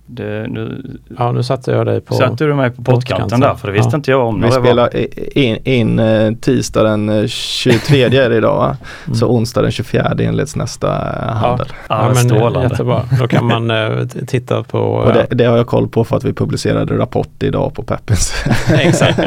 Eh, 0.10 0.14
det, 0.16 0.48
nu 0.50 0.82
Ja, 1.18 1.32
nu 1.32 1.44
satte 1.44 1.72
jag 1.72 1.86
dig 1.86 2.02
på... 2.02 2.14
satte 2.14 2.46
du 2.46 2.54
mig 2.54 2.72
på 2.72 2.84
pottkanten 2.84 3.40
där, 3.40 3.56
för 3.56 3.68
det 3.68 3.74
visste 3.74 3.90
Ja. 3.92 3.96
inte 3.98 4.12
jag 4.12 4.28
om. 4.28 4.36
Vi 4.36 4.42
när 4.42 4.48
det 4.50 4.60
var. 4.60 4.66
spelar 4.66 5.38
in, 5.38 5.58
in 5.64 6.00
eh, 6.00 6.32
tisdag 6.34 6.84
den 6.84 7.10
eh, 7.10 7.28
23 7.28 8.04
är 8.04 8.10
det 8.30 8.38
idag 8.38 8.56
va? 8.58 8.78
Så 9.16 9.28
onsdag 9.28 9.62
den 9.62 9.72
24 9.72 10.14
inleds 10.20 10.56
nästa 10.56 10.88
eh, 10.88 11.34
handel. 11.36 11.68
Ja, 11.70 11.84
Ja, 11.90 12.06
men 12.08 12.16
strålande. 12.16 12.64
jättebra. 12.70 13.02
Då 13.20 13.28
kan 13.28 13.46
man 13.46 13.72
eh, 13.72 14.06
titta 14.28 14.64
på... 14.64 14.80
Och 14.80 15.14
det, 15.14 15.28
det 15.30 15.46
har 15.46 15.58
jag 15.58 15.68
koll 15.68 15.88
på 15.88 16.04
för 16.04 16.18
att 16.18 16.24
vi 16.24 16.34
publicerade 16.34 16.98
rapport 16.98 17.44
idag 17.44 17.74
på 17.74 17.84
Peppins. 17.84 18.34
Exakt. 18.72 19.20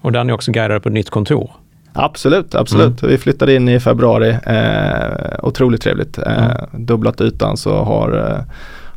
Och 0.00 0.12
där 0.12 0.20
är 0.24 0.32
också 0.32 0.52
guidade 0.52 0.80
på 0.80 0.88
ett 0.88 0.92
nytt 0.92 1.10
kontor. 1.10 1.50
absolut, 1.92 2.54
absolut. 2.54 3.02
Vi 3.02 3.18
flyttade 3.18 3.54
in 3.54 3.68
i 3.68 3.80
februari. 3.80 4.36
Eh, 4.46 5.38
otroligt 5.42 5.82
trevligt. 5.82 6.18
Eh, 6.18 6.32
Mm. 6.72 6.86
Dubblat 6.86 7.20
ytan 7.20 7.56
så 7.56 7.76
har, 7.84 8.30
eh, 8.30 8.38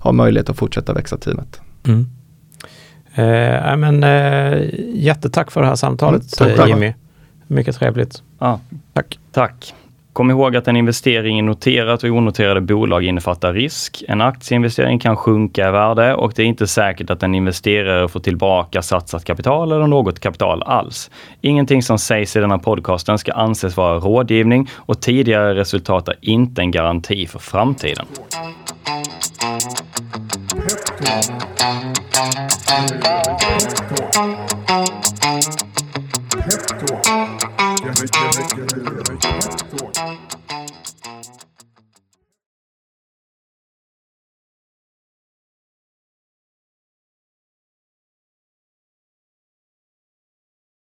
har 0.02 0.12
möjlighet 0.12 0.50
att 0.50 0.58
fortsätta 0.58 0.94
växa 0.94 1.18
teamet. 1.18 1.62
Mm. 1.88 2.08
Eh, 3.16 3.78
men, 3.78 4.04
eh, 4.04 4.70
jättetack 4.94 5.52
för 5.52 5.62
det 5.62 5.68
här 5.68 5.76
samtalet 5.76 6.42
Mm, 6.42 6.56
tack 6.58 6.68
eh. 6.70 6.74
Jimmy. 6.74 6.94
Mycket 7.48 7.76
trevligt. 7.76 8.24
Ja, 8.40 8.60
Tack. 8.94 9.20
tack. 9.32 9.74
Kom 10.14 10.32
ihåg 10.32 10.56
att 10.56 10.68
en 10.68 10.76
investering 10.76 11.40
i 11.40 11.42
noterat 11.42 12.04
och 12.04 12.10
onoterade 12.10 12.62
bolag 12.62 13.04
innefattar 13.04 13.54
risk. 13.54 14.04
En 14.08 14.22
aktieinvestering 14.22 15.00
kan 15.00 15.18
sjunka 15.18 15.68
i 15.68 15.72
värde 15.72 16.16
och 16.16 16.34
det 16.36 16.42
är 16.42 16.46
inte 16.46 16.68
säkert 16.68 17.10
att 17.10 17.24
en 17.24 17.36
investerare 17.36 18.08
får 18.08 18.20
tillbaka 18.20 18.82
satsat 18.82 19.24
kapital 19.26 19.72
eller 19.72 19.88
något 19.88 20.20
kapital 20.20 20.64
alls. 20.64 21.12
Ingenting 21.42 21.84
som 21.84 22.00
sägs 22.00 22.36
i 22.36 22.40
denna 22.40 22.60
podcasten 22.60 23.18
ska 23.18 23.32
anses 23.32 23.78
vara 23.78 24.00
rådgivning 24.00 24.70
och 24.76 25.02
tidigare 25.02 25.56
resultat 25.56 26.08
är 26.08 26.16
inte 26.22 26.62
en 26.62 26.72
garanti 26.72 27.28
för 27.28 27.40
framtiden. 27.40 28.06
Thank 31.02 31.42
you. 40.22 40.31